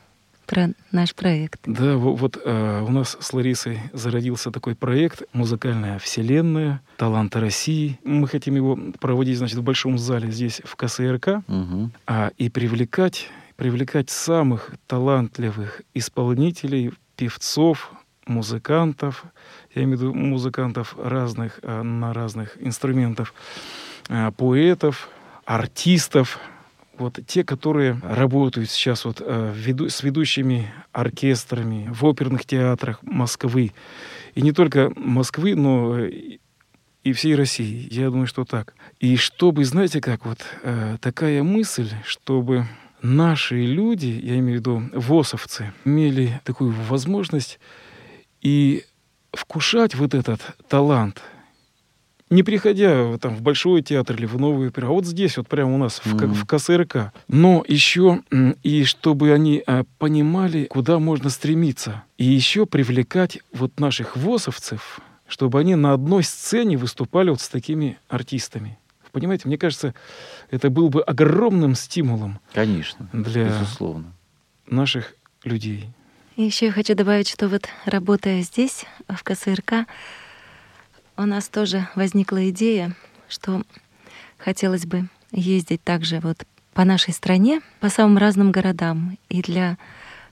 про 0.46 0.70
наш 0.90 1.14
проект. 1.14 1.60
Да, 1.64 1.96
вот 1.96 2.36
э, 2.44 2.84
у 2.86 2.90
нас 2.90 3.16
с 3.20 3.32
Ларисой 3.32 3.78
зародился 3.92 4.50
такой 4.50 4.74
проект 4.74 5.22
«Музыкальная 5.32 6.00
вселенная. 6.00 6.80
Таланты 6.96 7.38
России». 7.38 8.00
Мы 8.02 8.26
хотим 8.26 8.56
его 8.56 8.76
проводить, 8.98 9.38
значит, 9.38 9.58
в 9.58 9.62
большом 9.62 9.96
зале 9.96 10.30
здесь, 10.32 10.60
в 10.64 10.74
КСРК, 10.74 11.44
угу. 11.46 11.90
а, 12.06 12.32
и 12.36 12.50
привлекать, 12.50 13.28
привлекать 13.54 14.10
самых 14.10 14.72
талантливых 14.88 15.82
исполнителей, 15.94 16.92
певцов, 17.20 17.92
музыкантов, 18.26 19.24
я 19.74 19.82
имею 19.82 19.98
в 19.98 20.00
виду 20.00 20.14
музыкантов 20.14 20.96
разных, 20.96 21.60
э, 21.62 21.82
на 21.82 22.14
разных 22.14 22.56
инструментах, 22.58 23.34
э, 24.08 24.30
поэтов, 24.38 25.10
артистов, 25.44 26.38
вот 26.96 27.18
те, 27.26 27.44
которые 27.44 28.00
работают 28.02 28.70
сейчас 28.70 29.04
вот 29.04 29.20
э, 29.20 29.52
веду, 29.54 29.90
с 29.90 30.02
ведущими 30.02 30.72
оркестрами 30.92 31.90
в 31.92 32.06
оперных 32.06 32.46
театрах 32.46 33.02
Москвы. 33.02 33.72
И 34.34 34.40
не 34.40 34.52
только 34.52 34.90
Москвы, 34.96 35.54
но 35.54 35.98
и 36.00 37.12
всей 37.12 37.34
России. 37.34 37.86
Я 37.90 38.08
думаю, 38.08 38.26
что 38.26 38.46
так. 38.46 38.74
И 38.98 39.16
чтобы, 39.16 39.66
знаете, 39.66 40.00
как 40.00 40.24
вот 40.24 40.38
такая 41.00 41.42
мысль, 41.42 41.88
чтобы 42.04 42.66
наши 43.02 43.64
люди, 43.64 44.20
я 44.22 44.38
имею 44.38 44.58
в 44.58 44.60
виду 44.60 44.82
ВОСовцы, 44.94 45.72
имели 45.84 46.40
такую 46.44 46.72
возможность 46.72 47.58
и 48.40 48.84
вкушать 49.32 49.94
вот 49.94 50.14
этот 50.14 50.40
талант– 50.68 51.22
не 52.30 52.44
приходя 52.44 53.18
там, 53.18 53.34
в 53.34 53.42
Большой 53.42 53.82
театр 53.82 54.16
или 54.16 54.24
в 54.24 54.38
Новую 54.38 54.68
оперу, 54.68 54.88
а 54.88 54.90
вот 54.92 55.04
здесь, 55.04 55.36
вот 55.36 55.48
прямо 55.48 55.74
у 55.74 55.78
нас, 55.78 56.00
в, 56.04 56.14
mm-hmm. 56.14 56.32
в 56.32 56.46
КСРК. 56.46 57.12
Но 57.26 57.64
еще 57.66 58.22
и 58.62 58.84
чтобы 58.84 59.32
они 59.32 59.62
а, 59.66 59.84
понимали, 59.98 60.66
куда 60.66 61.00
можно 61.00 61.28
стремиться. 61.28 62.04
И 62.18 62.24
еще 62.24 62.66
привлекать 62.66 63.40
вот 63.52 63.80
наших 63.80 64.16
ВОСовцев, 64.16 65.00
чтобы 65.26 65.58
они 65.58 65.74
на 65.74 65.92
одной 65.92 66.22
сцене 66.22 66.76
выступали 66.76 67.30
вот 67.30 67.40
с 67.40 67.48
такими 67.48 67.98
артистами. 68.08 68.78
Понимаете, 69.12 69.48
мне 69.48 69.58
кажется, 69.58 69.94
это 70.50 70.70
был 70.70 70.88
бы 70.88 71.02
огромным 71.02 71.74
стимулом. 71.74 72.40
Конечно, 72.52 73.08
для 73.12 73.46
безусловно. 73.46 74.12
наших 74.66 75.14
людей. 75.44 75.90
И 76.36 76.42
еще 76.44 76.66
я 76.66 76.72
хочу 76.72 76.94
добавить, 76.94 77.28
что 77.28 77.48
вот 77.48 77.68
работая 77.84 78.42
здесь, 78.42 78.84
в 79.08 79.22
КСРК, 79.22 79.86
у 81.16 81.22
нас 81.22 81.48
тоже 81.48 81.88
возникла 81.94 82.48
идея, 82.50 82.94
что 83.28 83.62
хотелось 84.38 84.86
бы 84.86 85.08
ездить 85.32 85.82
также 85.82 86.20
вот 86.20 86.44
по 86.72 86.84
нашей 86.84 87.12
стране, 87.12 87.60
по 87.80 87.88
самым 87.88 88.18
разным 88.18 88.52
городам, 88.52 89.18
и 89.28 89.42
для 89.42 89.76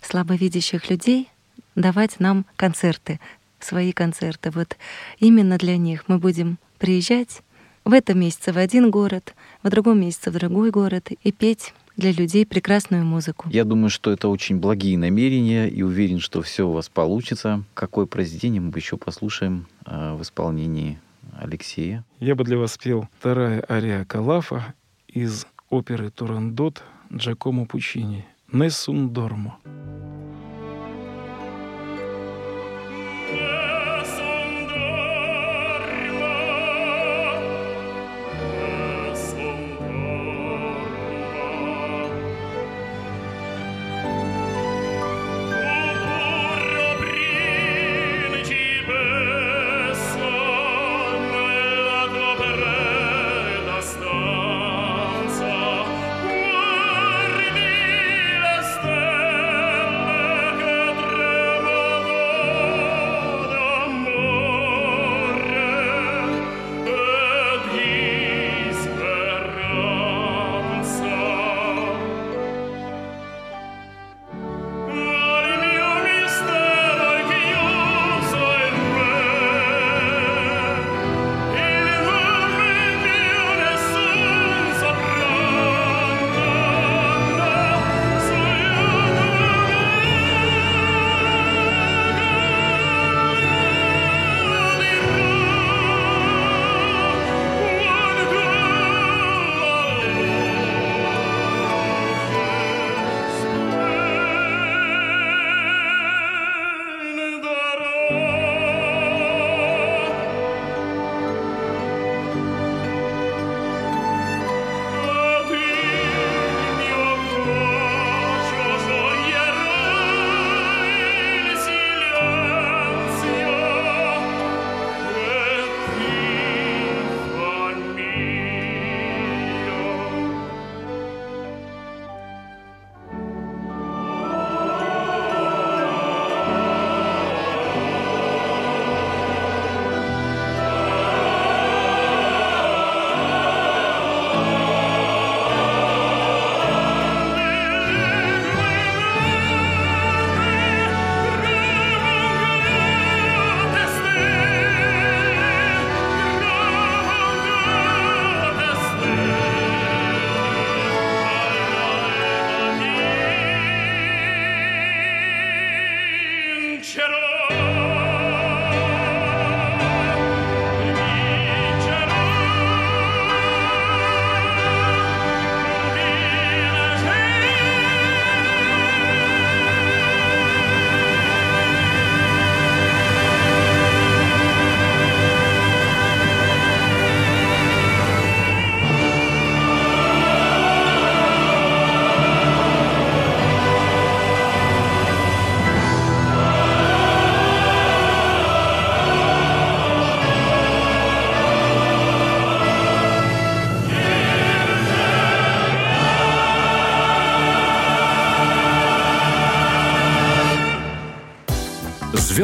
слабовидящих 0.00 0.88
людей 0.88 1.28
давать 1.74 2.20
нам 2.20 2.46
концерты, 2.56 3.20
свои 3.60 3.92
концерты. 3.92 4.50
Вот 4.50 4.76
именно 5.18 5.58
для 5.58 5.76
них 5.76 6.04
мы 6.06 6.18
будем 6.18 6.58
приезжать 6.78 7.42
в 7.88 7.92
этом 7.94 8.20
месяце 8.20 8.53
в 8.53 8.59
один 8.59 8.90
город, 8.90 9.35
в 9.62 9.70
другом 9.70 10.01
месяце 10.01 10.31
в 10.31 10.35
другой 10.35 10.70
город 10.70 11.09
и 11.11 11.33
петь 11.33 11.72
для 11.96 12.12
людей 12.12 12.44
прекрасную 12.44 13.03
музыку. 13.03 13.48
Я 13.51 13.64
думаю, 13.64 13.88
что 13.88 14.12
это 14.12 14.29
очень 14.29 14.59
благие 14.59 14.98
намерения 14.98 15.66
и 15.68 15.81
уверен, 15.81 16.20
что 16.20 16.42
все 16.42 16.68
у 16.68 16.72
вас 16.72 16.90
получится. 16.90 17.64
Какое 17.72 18.05
произведение 18.05 18.61
мы 18.61 18.70
еще 18.77 18.98
послушаем 18.98 19.68
э, 19.87 20.14
в 20.14 20.20
исполнении 20.20 21.01
Алексея? 21.33 22.05
Я 22.20 22.35
бы 22.35 22.44
для 22.44 22.59
вас 22.59 22.74
спел 22.74 23.09
вторая 23.18 23.64
ария 23.66 24.05
Калафа 24.05 24.74
из 25.09 25.46
оперы 25.70 26.11
«Турандот» 26.11 26.83
Джакомо 27.11 27.64
Пучини 27.64 28.27
«Нессун 28.53 29.09
Дормо». 29.14 29.57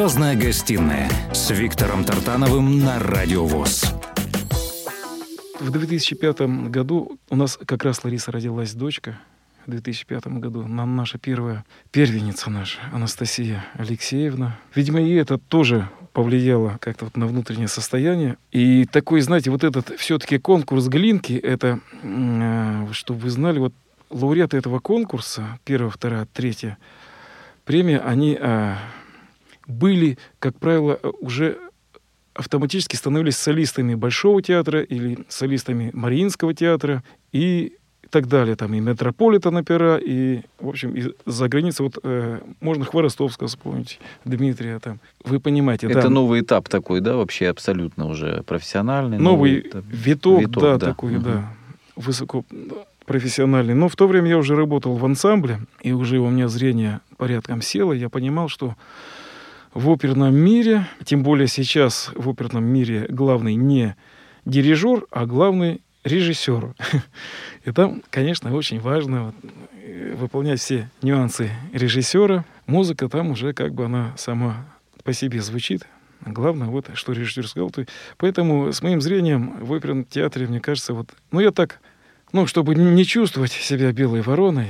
Звездная 0.05 0.35
гостиная 0.35 1.09
с 1.33 1.49
Виктором 1.49 2.03
Тартановым 2.03 2.77
на 2.77 2.99
Радио 2.99 3.43
ВОЗ. 3.43 3.91
В 5.59 5.71
2005 5.71 6.41
году 6.69 7.17
у 7.31 7.35
нас 7.35 7.57
как 7.65 7.83
раз 7.83 8.03
Лариса 8.03 8.31
родилась 8.31 8.75
дочка. 8.75 9.17
В 9.65 9.71
2005 9.71 10.27
году 10.27 10.67
нам 10.67 10.95
наша 10.95 11.17
первая 11.17 11.65
первенница 11.89 12.51
наша, 12.51 12.77
Анастасия 12.93 13.65
Алексеевна. 13.73 14.59
Видимо, 14.75 15.01
и 15.01 15.11
это 15.15 15.39
тоже 15.39 15.89
повлияло 16.13 16.77
как-то 16.81 17.05
вот 17.05 17.17
на 17.17 17.25
внутреннее 17.25 17.67
состояние. 17.67 18.37
И 18.51 18.85
такой, 18.85 19.21
знаете, 19.21 19.49
вот 19.49 19.63
этот 19.63 19.89
все-таки 19.97 20.37
конкурс 20.37 20.85
Глинки, 20.85 21.33
это, 21.33 21.79
э, 22.03 22.87
чтобы 22.91 23.21
вы 23.21 23.31
знали, 23.31 23.57
вот 23.57 23.73
лауреаты 24.11 24.55
этого 24.55 24.77
конкурса, 24.77 25.57
первая, 25.65 25.89
вторая, 25.89 26.27
третья 26.31 26.77
премия, 27.65 27.97
они 27.97 28.37
э, 28.39 28.75
были, 29.67 30.17
как 30.39 30.57
правило, 30.59 30.99
уже 31.21 31.57
автоматически 32.33 32.95
становились 32.95 33.37
солистами 33.37 33.95
Большого 33.95 34.41
театра 34.41 34.81
или 34.81 35.19
солистами 35.29 35.89
Мариинского 35.93 36.53
театра 36.53 37.03
и 37.31 37.73
так 38.09 38.27
далее. 38.27 38.55
Там 38.55 38.73
и 38.73 38.79
Метрополитен 38.79 39.55
опера, 39.55 39.97
и, 39.97 40.41
в 40.59 40.67
общем, 40.69 40.95
и 40.95 41.13
за 41.25 41.47
границей, 41.47 41.83
вот 41.85 41.97
э, 42.03 42.39
можно 42.61 42.85
Хворостовского 42.85 43.47
вспомнить, 43.47 43.99
Дмитрия 44.25 44.79
там. 44.79 44.99
Вы 45.23 45.39
понимаете, 45.39 45.87
Это 45.87 46.03
да. 46.03 46.09
новый 46.09 46.41
этап 46.41 46.69
такой, 46.69 47.01
да, 47.01 47.15
вообще 47.15 47.47
абсолютно 47.47 48.07
уже 48.07 48.43
профессиональный. 48.43 49.17
Новый 49.17 49.59
этап. 49.61 49.83
виток, 49.89 50.41
виток, 50.41 50.63
да, 50.63 50.77
да. 50.77 50.85
такой, 50.87 51.13
Мгм. 51.13 51.23
да, 51.23 51.53
высоко 51.95 52.43
профессиональный. 53.05 53.73
Но 53.73 53.87
в 53.87 53.95
то 53.95 54.07
время 54.07 54.29
я 54.29 54.37
уже 54.37 54.55
работал 54.55 54.95
в 54.95 55.05
ансамбле, 55.05 55.59
и 55.81 55.91
уже 55.91 56.19
у 56.19 56.29
меня 56.29 56.47
зрение 56.47 56.99
порядком 57.17 57.61
село. 57.61 57.93
Я 57.93 58.09
понимал, 58.09 58.49
что 58.49 58.75
в 59.75 59.89
оперном 59.91 60.33
мире, 60.33 60.87
тем 61.03 61.21
более 61.21 61.47
сейчас 61.47 62.09
в 62.15 62.27
оперном 62.29 62.63
мире 62.63 63.05
главный 63.09 63.55
не 63.55 63.95
дирижер, 64.45 65.05
а 65.11 65.25
главный 65.25 65.81
режиссер. 66.05 66.73
И 67.65 67.71
там, 67.71 68.01
конечно, 68.09 68.55
очень 68.55 68.79
важно 68.79 69.33
э, 69.73 70.15
выполнять 70.17 70.59
все 70.61 70.89
нюансы 71.01 71.51
режиссера. 71.73 72.45
Музыка 72.67 73.09
там 73.09 73.31
уже 73.31 73.53
как 73.53 73.73
бы 73.73 73.85
она 73.85 74.13
сама 74.17 74.65
по 75.03 75.13
себе 75.13 75.41
звучит. 75.41 75.85
Главное, 76.25 76.67
вот, 76.67 76.89
что 76.93 77.11
режиссер 77.11 77.47
сказал. 77.47 77.69
То- 77.69 77.85
Поэтому 78.17 78.71
с 78.71 78.81
моим 78.81 79.01
зрением 79.01 79.57
в 79.59 79.73
оперном 79.73 80.05
театре, 80.05 80.47
мне 80.47 80.61
кажется, 80.61 80.93
вот, 80.93 81.09
ну, 81.31 81.41
я 81.41 81.51
так, 81.51 81.79
ну, 82.31 82.47
чтобы 82.47 82.75
не 82.75 83.03
чувствовать 83.05 83.51
себя 83.51 83.91
белой 83.91 84.21
вороной, 84.21 84.69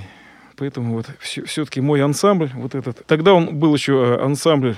поэтому 0.58 0.94
вот 0.94 1.08
все-таки 1.20 1.80
мой 1.80 2.02
ансамбль, 2.04 2.50
вот 2.56 2.74
этот, 2.76 3.06
тогда 3.06 3.34
он 3.34 3.58
был 3.58 3.74
еще 3.76 3.94
э, 4.20 4.24
ансамбль 4.24 4.78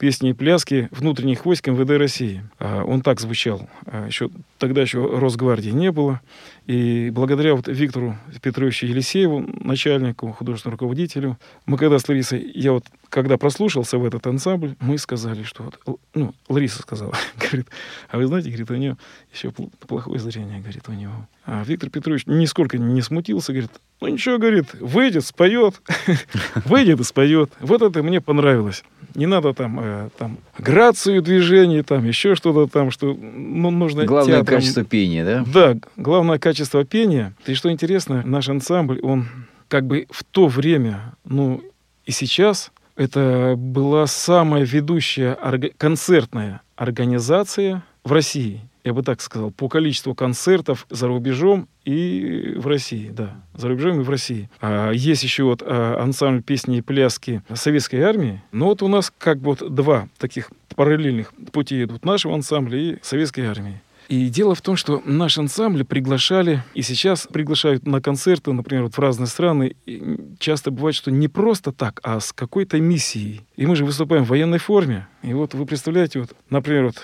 песни 0.00 0.30
и 0.30 0.32
пляски 0.32 0.88
внутренних 0.90 1.44
войск 1.44 1.68
МВД 1.68 1.90
России. 1.90 2.42
А, 2.58 2.82
Он 2.84 3.02
так 3.02 3.20
звучал. 3.20 3.68
А, 3.86 4.06
Еще, 4.06 4.30
тогда 4.60 4.82
еще 4.82 5.04
Росгвардии 5.18 5.70
не 5.70 5.90
было. 5.90 6.20
И 6.66 7.10
благодаря 7.10 7.54
вот 7.54 7.66
Виктору 7.66 8.16
Петровичу 8.42 8.86
Елисееву, 8.86 9.40
начальнику, 9.64 10.30
художественному 10.30 10.74
руководителю, 10.76 11.36
мы 11.66 11.76
когда 11.78 11.98
с 11.98 12.08
Ларисой, 12.08 12.48
я 12.54 12.72
вот 12.72 12.84
когда 13.08 13.36
прослушался 13.38 13.98
в 13.98 14.04
этот 14.04 14.24
ансамбль, 14.28 14.76
мы 14.78 14.96
сказали, 14.98 15.42
что 15.42 15.64
вот, 15.64 15.98
ну, 16.14 16.32
Лариса 16.48 16.82
сказала, 16.82 17.14
говорит, 17.36 17.66
а 18.08 18.18
вы 18.18 18.26
знаете, 18.26 18.50
говорит, 18.50 18.70
у 18.70 18.74
нее 18.76 18.96
еще 19.34 19.48
пл- 19.48 19.72
плохое 19.88 20.20
зрение, 20.20 20.60
говорит, 20.60 20.84
у 20.88 20.92
него. 20.92 21.26
А 21.44 21.64
Виктор 21.66 21.90
Петрович 21.90 22.26
нисколько 22.26 22.78
не 22.78 23.02
смутился, 23.02 23.52
говорит, 23.52 23.72
ну 24.00 24.08
ничего, 24.08 24.38
говорит, 24.38 24.66
выйдет, 24.74 25.24
споет, 25.24 25.80
выйдет 26.66 27.00
и 27.00 27.04
споет. 27.04 27.50
Вот 27.60 27.82
это 27.82 28.02
мне 28.04 28.20
понравилось. 28.20 28.84
Не 29.16 29.26
надо 29.26 29.52
там, 29.54 29.80
э, 29.80 30.08
там 30.16 30.38
грацию 30.58 31.20
движений, 31.22 31.82
там 31.82 32.04
еще 32.06 32.36
что-то 32.36 32.68
там, 32.68 32.92
что 32.92 33.12
ну, 33.14 33.70
нужно 33.72 34.04
Главное 34.04 34.36
театром- 34.40 34.49
качество 34.56 34.84
пения, 34.84 35.24
да? 35.24 35.44
да, 35.46 35.76
главное 35.96 36.38
качество 36.38 36.84
пения. 36.84 37.34
И 37.46 37.54
что 37.54 37.70
интересно, 37.70 38.22
наш 38.24 38.48
ансамбль, 38.48 39.00
он 39.02 39.26
как 39.68 39.86
бы 39.86 40.06
в 40.10 40.24
то 40.24 40.48
время, 40.48 41.14
ну 41.24 41.62
и 42.04 42.10
сейчас, 42.10 42.72
это 42.96 43.54
была 43.56 44.06
самая 44.06 44.64
ведущая 44.64 45.38
орга- 45.40 45.72
концертная 45.78 46.60
организация 46.76 47.82
в 48.04 48.12
России. 48.12 48.60
Я 48.82 48.94
бы 48.94 49.02
так 49.02 49.20
сказал, 49.20 49.50
по 49.50 49.68
количеству 49.68 50.14
концертов 50.14 50.86
за 50.90 51.06
рубежом 51.06 51.68
и 51.84 52.54
в 52.56 52.66
России, 52.66 53.10
да, 53.10 53.36
за 53.54 53.68
рубежом 53.68 54.00
и 54.00 54.04
в 54.04 54.10
России. 54.10 54.48
А 54.60 54.90
есть 54.90 55.22
еще 55.22 55.44
вот 55.44 55.62
а, 55.62 56.02
ансамбль 56.02 56.42
песни 56.42 56.78
и 56.78 56.80
пляски 56.82 57.42
советской 57.54 58.00
армии. 58.00 58.42
Но 58.52 58.66
вот 58.66 58.82
у 58.82 58.88
нас 58.88 59.12
как 59.16 59.38
бы 59.38 59.50
вот 59.50 59.74
два 59.74 60.08
таких 60.18 60.50
параллельных 60.74 61.32
пути 61.52 61.84
идут 61.84 62.04
нашего 62.04 62.34
ансамбля 62.34 62.78
и 62.78 62.98
советской 63.02 63.46
армии. 63.46 63.80
И 64.10 64.28
дело 64.28 64.56
в 64.56 64.60
том, 64.60 64.74
что 64.74 65.00
наш 65.04 65.38
ансамбль 65.38 65.84
приглашали, 65.84 66.64
и 66.74 66.82
сейчас 66.82 67.28
приглашают 67.28 67.86
на 67.86 68.02
концерты, 68.02 68.52
например, 68.52 68.82
вот 68.82 68.96
в 68.96 68.98
разные 68.98 69.28
страны. 69.28 69.76
И 69.86 70.18
часто 70.40 70.72
бывает, 70.72 70.96
что 70.96 71.12
не 71.12 71.28
просто 71.28 71.70
так, 71.70 72.00
а 72.02 72.18
с 72.18 72.32
какой-то 72.32 72.80
миссией. 72.80 73.42
И 73.54 73.66
мы 73.66 73.76
же 73.76 73.84
выступаем 73.84 74.24
в 74.24 74.30
военной 74.30 74.58
форме. 74.58 75.06
И 75.22 75.32
вот 75.32 75.54
вы 75.54 75.64
представляете, 75.64 76.18
вот, 76.18 76.32
например, 76.50 76.86
вот 76.86 76.96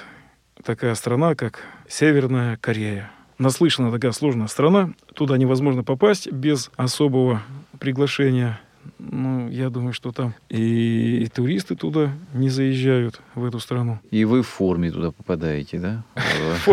такая 0.64 0.96
страна, 0.96 1.36
как 1.36 1.60
Северная 1.88 2.56
Корея. 2.56 3.12
Наслышана 3.38 3.92
такая 3.92 4.10
сложная 4.10 4.48
страна. 4.48 4.92
Туда 5.14 5.36
невозможно 5.36 5.84
попасть 5.84 6.32
без 6.32 6.72
особого 6.76 7.40
приглашения. 7.78 8.58
Ну, 8.98 9.48
я 9.50 9.68
думаю, 9.68 9.92
что 9.92 10.10
там 10.10 10.34
и, 10.48 11.18
и 11.22 11.26
туристы 11.28 11.76
туда 11.76 12.12
не 12.32 12.48
заезжают, 12.48 13.20
в 13.34 13.44
эту 13.44 13.60
страну. 13.60 14.00
И 14.10 14.24
вы 14.24 14.42
в 14.42 14.48
форме 14.48 14.90
туда 14.90 15.10
попадаете, 15.10 15.78
да? 15.78 16.02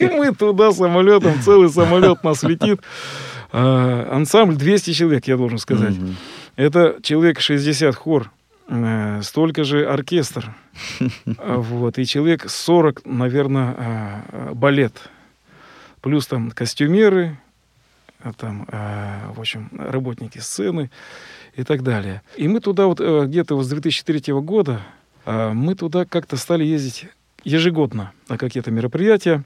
мы 0.00 0.34
туда 0.34 0.72
самолетом, 0.72 1.40
целый 1.42 1.68
самолет 1.70 2.24
нас 2.24 2.42
летит. 2.42 2.80
А, 3.52 4.08
Ансамбль 4.12 4.56
200 4.56 4.92
человек, 4.92 5.26
я 5.28 5.36
должен 5.36 5.58
сказать. 5.58 5.94
Это 6.56 6.96
человек 7.02 7.40
60 7.40 7.94
хор, 7.94 8.32
э, 8.68 9.20
столько 9.22 9.64
же 9.64 9.86
оркестр. 9.86 10.54
А, 11.38 11.58
Вот, 11.58 11.98
и 11.98 12.04
человек 12.04 12.50
40, 12.50 13.06
наверное, 13.06 14.24
балет. 14.54 15.08
Плюс 16.00 16.26
там 16.26 16.50
костюмеры, 16.50 17.38
а 17.38 17.45
там, 18.36 18.66
а, 18.70 19.32
в 19.34 19.40
общем, 19.40 19.70
работники 19.76 20.38
сцены 20.38 20.90
и 21.54 21.64
так 21.64 21.82
далее. 21.82 22.22
И 22.36 22.48
мы 22.48 22.60
туда 22.60 22.86
вот 22.86 23.00
э, 23.00 23.26
где-то 23.26 23.56
вот 23.56 23.64
с 23.64 23.68
2003 23.68 24.32
года, 24.34 24.80
мы 25.26 25.74
туда 25.74 26.04
как-то 26.04 26.36
стали 26.36 26.64
ездить 26.64 27.06
ежегодно 27.42 28.12
на 28.28 28.38
какие-то 28.38 28.70
мероприятия. 28.70 29.42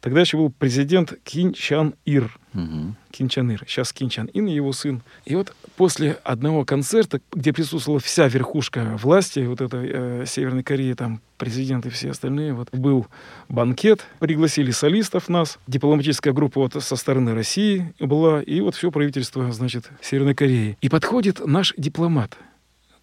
Тогда 0.00 0.20
еще 0.20 0.36
был 0.36 0.50
президент 0.50 1.14
Кин 1.24 1.52
Чан 1.52 1.94
Ир. 2.04 2.36
Мгм. 2.52 2.96
Ким 3.10 3.28
Чан 3.28 3.50
Ир. 3.50 3.64
Сейчас 3.66 3.92
Ким 3.92 4.08
Чан 4.08 4.28
Ин, 4.32 4.46
его 4.46 4.72
сын. 4.72 5.02
И 5.24 5.34
вот 5.34 5.54
после 5.76 6.18
одного 6.24 6.64
концерта, 6.64 7.20
где 7.32 7.52
присутствовала 7.52 8.00
вся 8.00 8.28
верхушка 8.28 8.96
власти, 9.02 9.40
вот 9.40 9.60
этой 9.60 9.90
э, 9.92 10.24
Северной 10.26 10.62
Кореи, 10.62 10.94
там 10.94 11.20
президент 11.38 11.86
и 11.86 11.90
все 11.90 12.10
остальные, 12.10 12.54
вот 12.54 12.68
был 12.72 13.06
банкет, 13.48 14.06
пригласили 14.18 14.70
солистов 14.70 15.28
нас, 15.28 15.58
дипломатическая 15.66 16.32
группа 16.32 16.60
вот 16.60 16.82
со 16.82 16.96
стороны 16.96 17.34
России 17.34 17.94
была, 18.00 18.42
и 18.42 18.60
вот 18.60 18.74
все 18.74 18.90
правительство, 18.90 19.50
значит, 19.52 19.90
Северной 20.00 20.34
Кореи. 20.34 20.78
И 20.80 20.88
подходит 20.88 21.46
наш 21.46 21.74
дипломат 21.76 22.36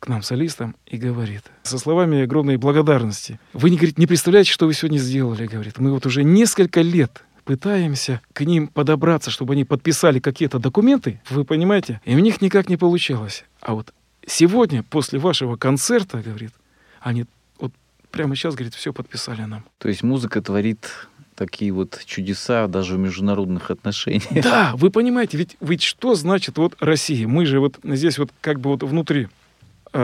к 0.04 0.08
нам, 0.10 0.22
солистам, 0.22 0.76
и 0.86 0.98
говорит, 0.98 1.44
со 1.64 1.78
словами 1.78 2.24
огромной 2.24 2.58
благодарности, 2.58 3.40
вы, 3.54 3.70
не, 3.70 3.78
говорит, 3.78 3.98
не 3.98 4.06
представляете, 4.06 4.52
что 4.52 4.66
вы 4.66 4.74
сегодня 4.74 4.98
сделали, 4.98 5.48
говорит, 5.48 5.80
мы 5.80 5.94
вот 5.94 6.06
уже 6.06 6.26
несколько 6.26 6.82
лет 6.82 7.24
пытаемся 7.46 8.20
к 8.34 8.42
ним 8.42 8.68
подобраться, 8.68 9.32
чтобы 9.32 9.54
они 9.54 9.64
подписали 9.64 10.20
какие-то 10.20 10.60
документы, 10.60 11.22
вы 11.30 11.46
понимаете, 11.46 12.02
и 12.04 12.16
у 12.16 12.20
них 12.20 12.42
никак 12.42 12.68
не 12.68 12.76
получалось. 12.76 13.46
А 13.62 13.76
вот 13.76 13.94
сегодня, 14.28 14.84
после 14.84 15.20
вашего 15.20 15.56
концерта, 15.56 16.18
говорит, 16.18 16.52
они 17.00 17.24
вот 17.58 17.72
прямо 18.12 18.36
сейчас, 18.36 18.56
говорит, 18.56 18.76
все 18.76 18.92
подписали 18.92 19.44
нам. 19.44 19.64
То 19.78 19.88
есть 19.88 20.04
музыка 20.04 20.42
творит 20.42 20.90
такие 21.36 21.72
вот 21.72 22.02
чудеса 22.06 22.68
даже 22.68 22.96
в 22.96 23.00
международных 23.00 23.72
отношениях. 23.72 24.44
Да, 24.44 24.74
вы 24.76 24.90
понимаете, 24.90 25.38
ведь, 25.38 25.56
ведь 25.62 25.82
что 25.82 26.16
значит 26.16 26.58
вот 26.58 26.76
Россия? 26.82 27.26
Мы 27.26 27.46
же 27.46 27.62
вот 27.62 27.80
здесь 27.84 28.18
вот 28.18 28.32
как 28.42 28.60
бы 28.60 28.70
вот 28.70 28.84
внутри 28.84 29.30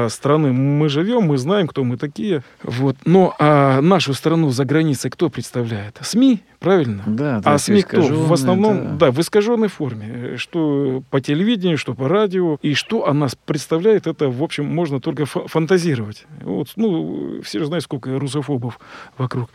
страны 0.10 0.52
мы 0.54 0.90
живем, 0.90 1.24
мы 1.24 1.38
знаем, 1.38 1.68
кто 1.68 1.84
мы 1.84 1.98
такие. 1.98 2.44
Вот. 2.64 2.96
Но 3.06 3.36
а 3.40 3.82
нашу 3.82 4.14
страну 4.14 4.50
за 4.50 4.66
границей 4.66 5.10
кто 5.12 5.30
представляет? 5.30 5.98
СМИ, 6.02 6.42
правильно? 6.60 7.04
Да, 7.08 7.38
А 7.38 7.42
да, 7.42 7.58
СМИ 7.58 7.82
кто? 7.84 8.02
В 8.02 8.34
основном, 8.34 8.98
да. 8.98 9.08
да. 9.08 9.12
в 9.12 9.20
искаженной 9.20 9.68
форме. 9.68 10.06
Э, 10.12 10.38
Что 10.38 11.04
по 11.10 11.20
телевидению, 11.22 11.78
что 11.78 11.94
по 11.94 12.08
радио. 12.08 12.58
И 12.62 12.74
что 12.74 13.08
о 13.08 13.14
нас 13.14 13.36
представляет, 13.46 14.08
это, 14.08 14.30
в 14.30 14.44
общем, 14.44 14.66
можно 14.66 15.00
только 15.00 15.26
фа- 15.26 15.48
фантазировать. 15.48 16.26
Вот, 16.42 16.70
ну, 16.76 17.42
все 17.44 17.60
же 17.60 17.66
знают, 17.66 17.84
сколько 17.84 18.18
русофобов 18.20 18.80
вокруг. 19.18 19.50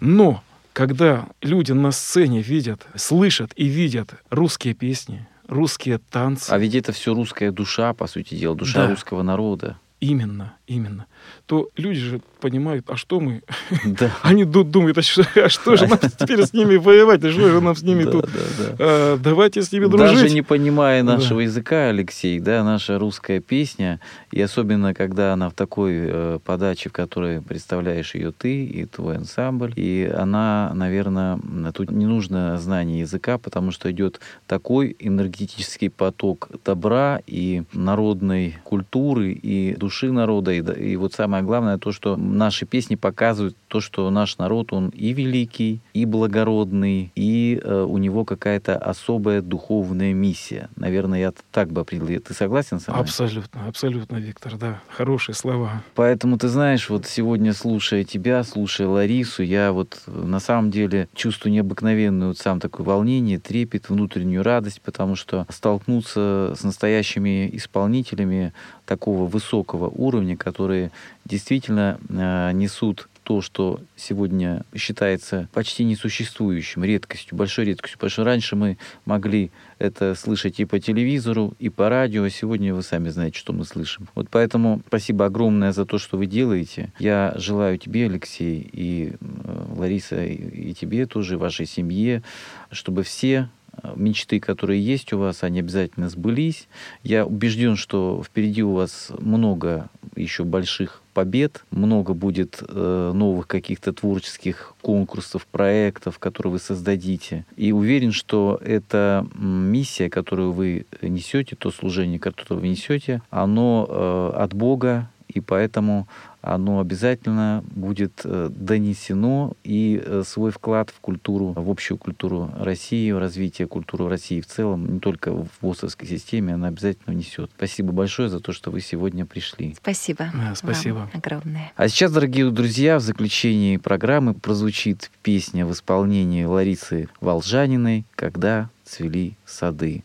Но 0.00 0.42
когда 0.72 1.26
люди 1.42 1.72
на 1.72 1.92
сцене 1.92 2.40
видят, 2.42 2.86
слышат 2.96 3.52
и 3.54 3.66
видят 3.66 4.14
русские 4.30 4.74
песни, 4.74 5.26
русские 5.48 5.98
танцы, 5.98 6.50
А 6.50 6.58
ведь 6.58 6.74
это 6.74 6.92
все 6.92 7.14
русская 7.14 7.50
душа, 7.52 7.92
по 7.94 8.06
сути 8.06 8.34
дела, 8.34 8.54
душа 8.54 8.84
Да. 8.84 8.90
русского 8.90 9.22
народа. 9.22 9.78
Именно, 10.00 10.52
именно. 10.66 11.06
То 11.46 11.70
люди 11.76 11.98
же 12.00 12.20
понимают, 12.40 12.84
а 12.90 12.96
что 12.96 13.20
мы? 13.20 13.42
Да. 13.86 14.10
Они 14.22 14.44
ду- 14.44 14.64
думают, 14.64 14.98
а 14.98 15.02
что, 15.02 15.24
а 15.36 15.48
что 15.48 15.76
же 15.76 15.86
нам 15.86 15.98
теперь 16.18 16.44
с 16.44 16.52
ними 16.52 16.76
воевать? 16.76 17.24
А 17.24 17.30
что 17.30 17.48
же 17.48 17.60
нам 17.62 17.74
с 17.74 17.82
ними 17.82 18.04
Да, 18.04 18.10
тут? 18.10 18.24
да, 18.26 18.30
да. 18.58 18.74
А, 18.78 19.16
давайте 19.16 19.62
с 19.62 19.72
ними 19.72 19.86
дружить. 19.86 20.20
Даже 20.20 20.34
не 20.34 20.42
понимая 20.42 21.02
Да. 21.02 21.14
нашего 21.14 21.40
языка, 21.40 21.88
Алексей, 21.88 22.38
да, 22.38 22.62
наша 22.64 22.98
русская 22.98 23.40
песня, 23.40 23.98
и 24.30 24.42
особенно 24.42 24.92
когда 24.92 25.32
она 25.32 25.48
в 25.48 25.54
такой 25.54 25.92
э, 25.94 26.38
подаче, 26.44 26.90
в 26.90 26.92
которой 26.92 27.40
представляешь 27.40 28.14
ее 28.14 28.32
ты 28.32 28.64
и 28.66 28.84
твой 28.84 29.16
ансамбль, 29.16 29.72
и 29.76 30.12
она, 30.14 30.72
наверное, 30.74 31.38
тут 31.72 31.90
не 31.90 32.04
нужно 32.06 32.58
знание 32.58 33.00
языка, 33.00 33.38
потому 33.38 33.70
что 33.70 33.90
идет 33.90 34.20
такой 34.46 34.94
энергетический 34.98 35.88
поток 35.88 36.50
добра 36.64 37.20
и 37.26 37.62
народной 37.72 38.58
культуры, 38.64 39.32
и 39.32 39.74
души 39.76 39.93
народа, 40.02 40.52
и, 40.52 40.60
и 40.60 40.96
вот 40.96 41.14
самое 41.14 41.42
главное 41.42 41.78
то, 41.78 41.92
что 41.92 42.16
наши 42.16 42.66
песни 42.66 42.94
показывают 42.94 43.56
то, 43.68 43.80
что 43.80 44.08
наш 44.10 44.38
народ, 44.38 44.72
он 44.72 44.88
и 44.90 45.12
великий, 45.12 45.80
и 45.94 46.04
благородный, 46.04 47.12
и 47.14 47.60
э, 47.62 47.82
у 47.82 47.98
него 47.98 48.24
какая-то 48.24 48.76
особая 48.76 49.42
духовная 49.42 50.12
миссия. 50.12 50.68
Наверное, 50.76 51.20
я 51.20 51.32
так 51.50 51.70
бы 51.72 51.80
определил. 51.80 52.20
Ты 52.20 52.34
согласен 52.34 52.80
со 52.80 52.92
мной? 52.92 53.02
Абсолютно, 53.02 53.66
абсолютно, 53.66 54.16
Виктор, 54.16 54.56
да. 54.56 54.80
Хорошие 54.88 55.34
слова. 55.34 55.82
Поэтому, 55.94 56.38
ты 56.38 56.48
знаешь, 56.48 56.88
вот 56.88 57.06
сегодня, 57.06 57.52
слушая 57.52 58.04
тебя, 58.04 58.44
слушая 58.44 58.88
Ларису, 58.88 59.42
я 59.42 59.72
вот 59.72 60.00
э, 60.06 60.10
на 60.10 60.40
самом 60.40 60.70
деле 60.70 61.08
чувствую 61.14 61.52
необыкновенную 61.52 62.28
вот 62.28 62.38
сам 62.38 62.60
такое 62.60 62.86
волнение, 62.86 63.38
трепет, 63.38 63.88
внутреннюю 63.88 64.42
радость, 64.42 64.80
потому 64.82 65.16
что 65.16 65.46
столкнуться 65.50 66.54
с 66.56 66.62
настоящими 66.62 67.50
исполнителями 67.52 68.52
такого 68.86 69.26
высокого 69.26 69.88
уровня, 69.88 70.36
которые 70.36 70.90
действительно 71.24 71.98
э, 72.08 72.52
несут 72.52 73.08
то, 73.24 73.40
что 73.40 73.80
сегодня 73.96 74.64
считается 74.74 75.48
почти 75.52 75.84
несуществующим, 75.84 76.84
редкостью, 76.84 77.36
большой 77.36 77.64
редкостью. 77.64 77.98
Потому 77.98 78.10
что 78.10 78.24
раньше 78.24 78.54
мы 78.54 78.76
могли 79.06 79.50
это 79.78 80.14
слышать 80.14 80.60
и 80.60 80.66
по 80.66 80.78
телевизору, 80.78 81.54
и 81.58 81.70
по 81.70 81.88
радио, 81.88 82.24
а 82.24 82.30
сегодня 82.30 82.74
вы 82.74 82.82
сами 82.82 83.08
знаете, 83.08 83.38
что 83.38 83.54
мы 83.54 83.64
слышим. 83.64 84.08
Вот 84.14 84.28
поэтому 84.30 84.82
спасибо 84.86 85.24
огромное 85.24 85.72
за 85.72 85.86
то, 85.86 85.98
что 85.98 86.18
вы 86.18 86.26
делаете. 86.26 86.92
Я 86.98 87.34
желаю 87.36 87.78
тебе, 87.78 88.04
Алексей, 88.04 88.68
и 88.70 89.14
э, 89.18 89.66
Лариса, 89.74 90.22
и 90.22 90.74
тебе 90.74 91.06
тоже, 91.06 91.34
и 91.34 91.38
вашей 91.38 91.66
семье, 91.66 92.22
чтобы 92.70 93.02
все 93.02 93.48
мечты, 93.94 94.40
которые 94.40 94.84
есть 94.84 95.12
у 95.12 95.18
вас, 95.18 95.42
они 95.42 95.60
обязательно 95.60 96.08
сбылись. 96.08 96.68
Я 97.02 97.26
убежден, 97.26 97.76
что 97.76 98.22
впереди 98.24 98.62
у 98.62 98.72
вас 98.72 99.10
много 99.18 99.88
еще 100.16 100.44
больших 100.44 101.02
побед, 101.14 101.64
много 101.70 102.12
будет 102.12 102.62
э, 102.66 103.12
новых 103.14 103.46
каких-то 103.46 103.92
творческих 103.92 104.74
конкурсов, 104.82 105.46
проектов, 105.46 106.18
которые 106.18 106.52
вы 106.54 106.58
создадите. 106.58 107.46
И 107.56 107.72
уверен, 107.72 108.12
что 108.12 108.60
эта 108.62 109.26
миссия, 109.34 110.10
которую 110.10 110.52
вы 110.52 110.86
несете, 111.00 111.56
то 111.56 111.70
служение, 111.70 112.18
которое 112.18 112.60
вы 112.60 112.68
несете, 112.68 113.22
оно 113.30 113.86
э, 113.88 114.42
от 114.42 114.54
Бога, 114.54 115.08
и 115.34 115.40
поэтому 115.40 116.08
оно 116.40 116.80
обязательно 116.80 117.64
будет 117.74 118.20
э, 118.24 118.50
донесено 118.50 119.54
и 119.64 120.00
э, 120.04 120.22
свой 120.26 120.50
вклад 120.50 120.90
в 120.90 121.00
культуру, 121.00 121.54
в 121.56 121.70
общую 121.70 121.96
культуру 121.96 122.50
России, 122.58 123.10
в 123.12 123.18
развитие 123.18 123.66
культуры 123.66 124.08
России 124.08 124.40
в 124.40 124.46
целом, 124.46 124.94
не 124.94 125.00
только 125.00 125.32
в 125.32 125.48
ВОСовской 125.62 126.06
системе, 126.06 126.54
она 126.54 126.68
обязательно 126.68 127.14
внесет. 127.14 127.50
Спасибо 127.56 127.92
большое 127.92 128.28
за 128.28 128.40
то, 128.40 128.52
что 128.52 128.70
вы 128.70 128.80
сегодня 128.80 129.24
пришли. 129.24 129.74
Спасибо. 129.74 130.30
Да, 130.34 130.54
спасибо. 130.54 130.96
вам 130.96 131.10
огромное. 131.14 131.72
А 131.76 131.88
сейчас, 131.88 132.12
дорогие 132.12 132.50
друзья, 132.50 132.98
в 132.98 133.02
заключении 133.02 133.78
программы 133.78 134.34
прозвучит 134.34 135.10
песня 135.22 135.64
в 135.64 135.72
исполнении 135.72 136.44
Ларисы 136.44 137.08
Волжаниной 137.20 138.04
«Когда 138.14 138.68
цвели 138.84 139.36
сады». 139.46 140.04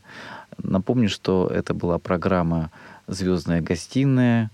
Напомню, 0.57 1.09
что 1.09 1.47
это 1.53 1.73
была 1.73 1.99
программа 1.99 2.71
«Звездная 3.07 3.61
гостиная», 3.61 4.51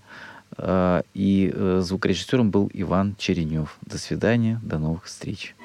и 1.14 1.52
э, 1.52 1.80
звукорежиссером 1.82 2.50
был 2.50 2.70
Иван 2.72 3.16
Черенев. 3.18 3.76
До 3.82 3.98
свидания, 3.98 4.60
до 4.62 4.78
новых 4.78 5.04
встреч. 5.04 5.55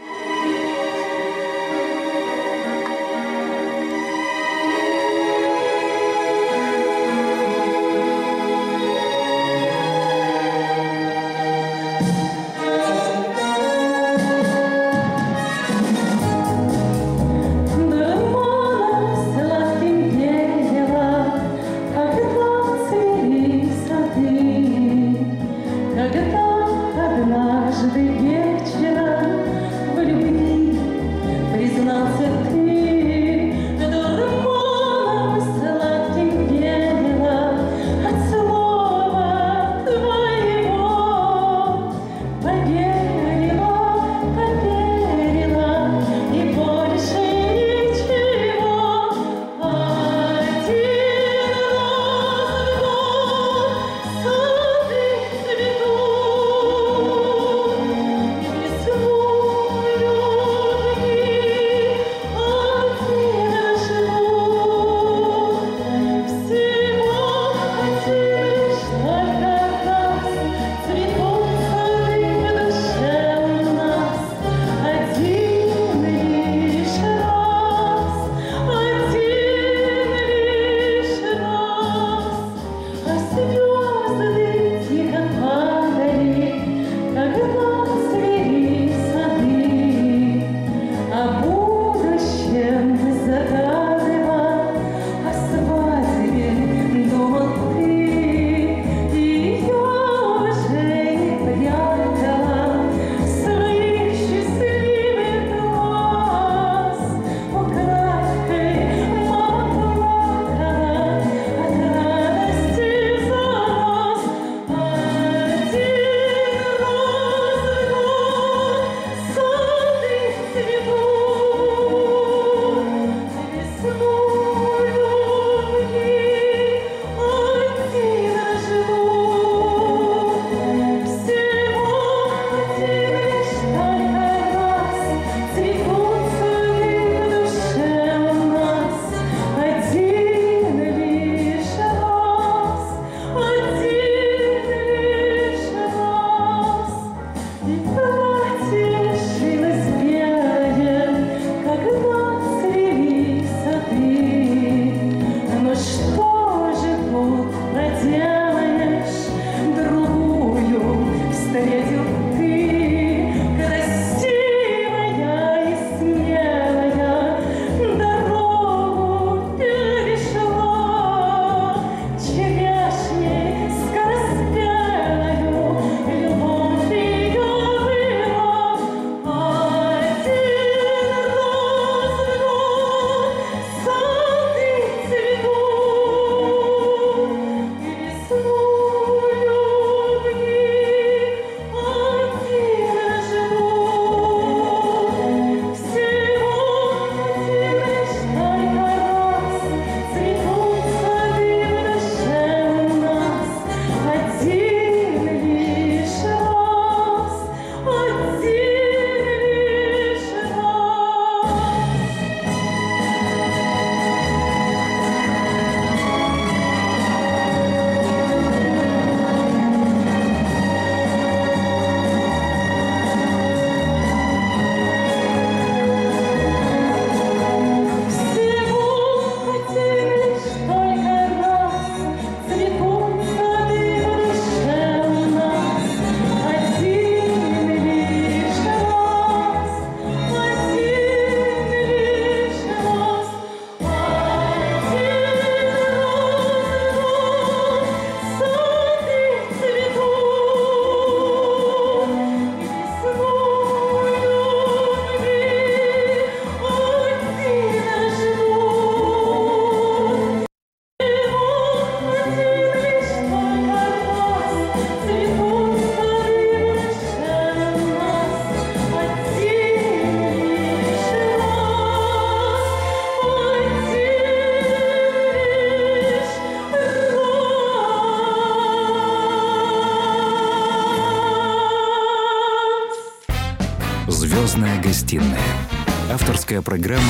Программа 286.62 287.01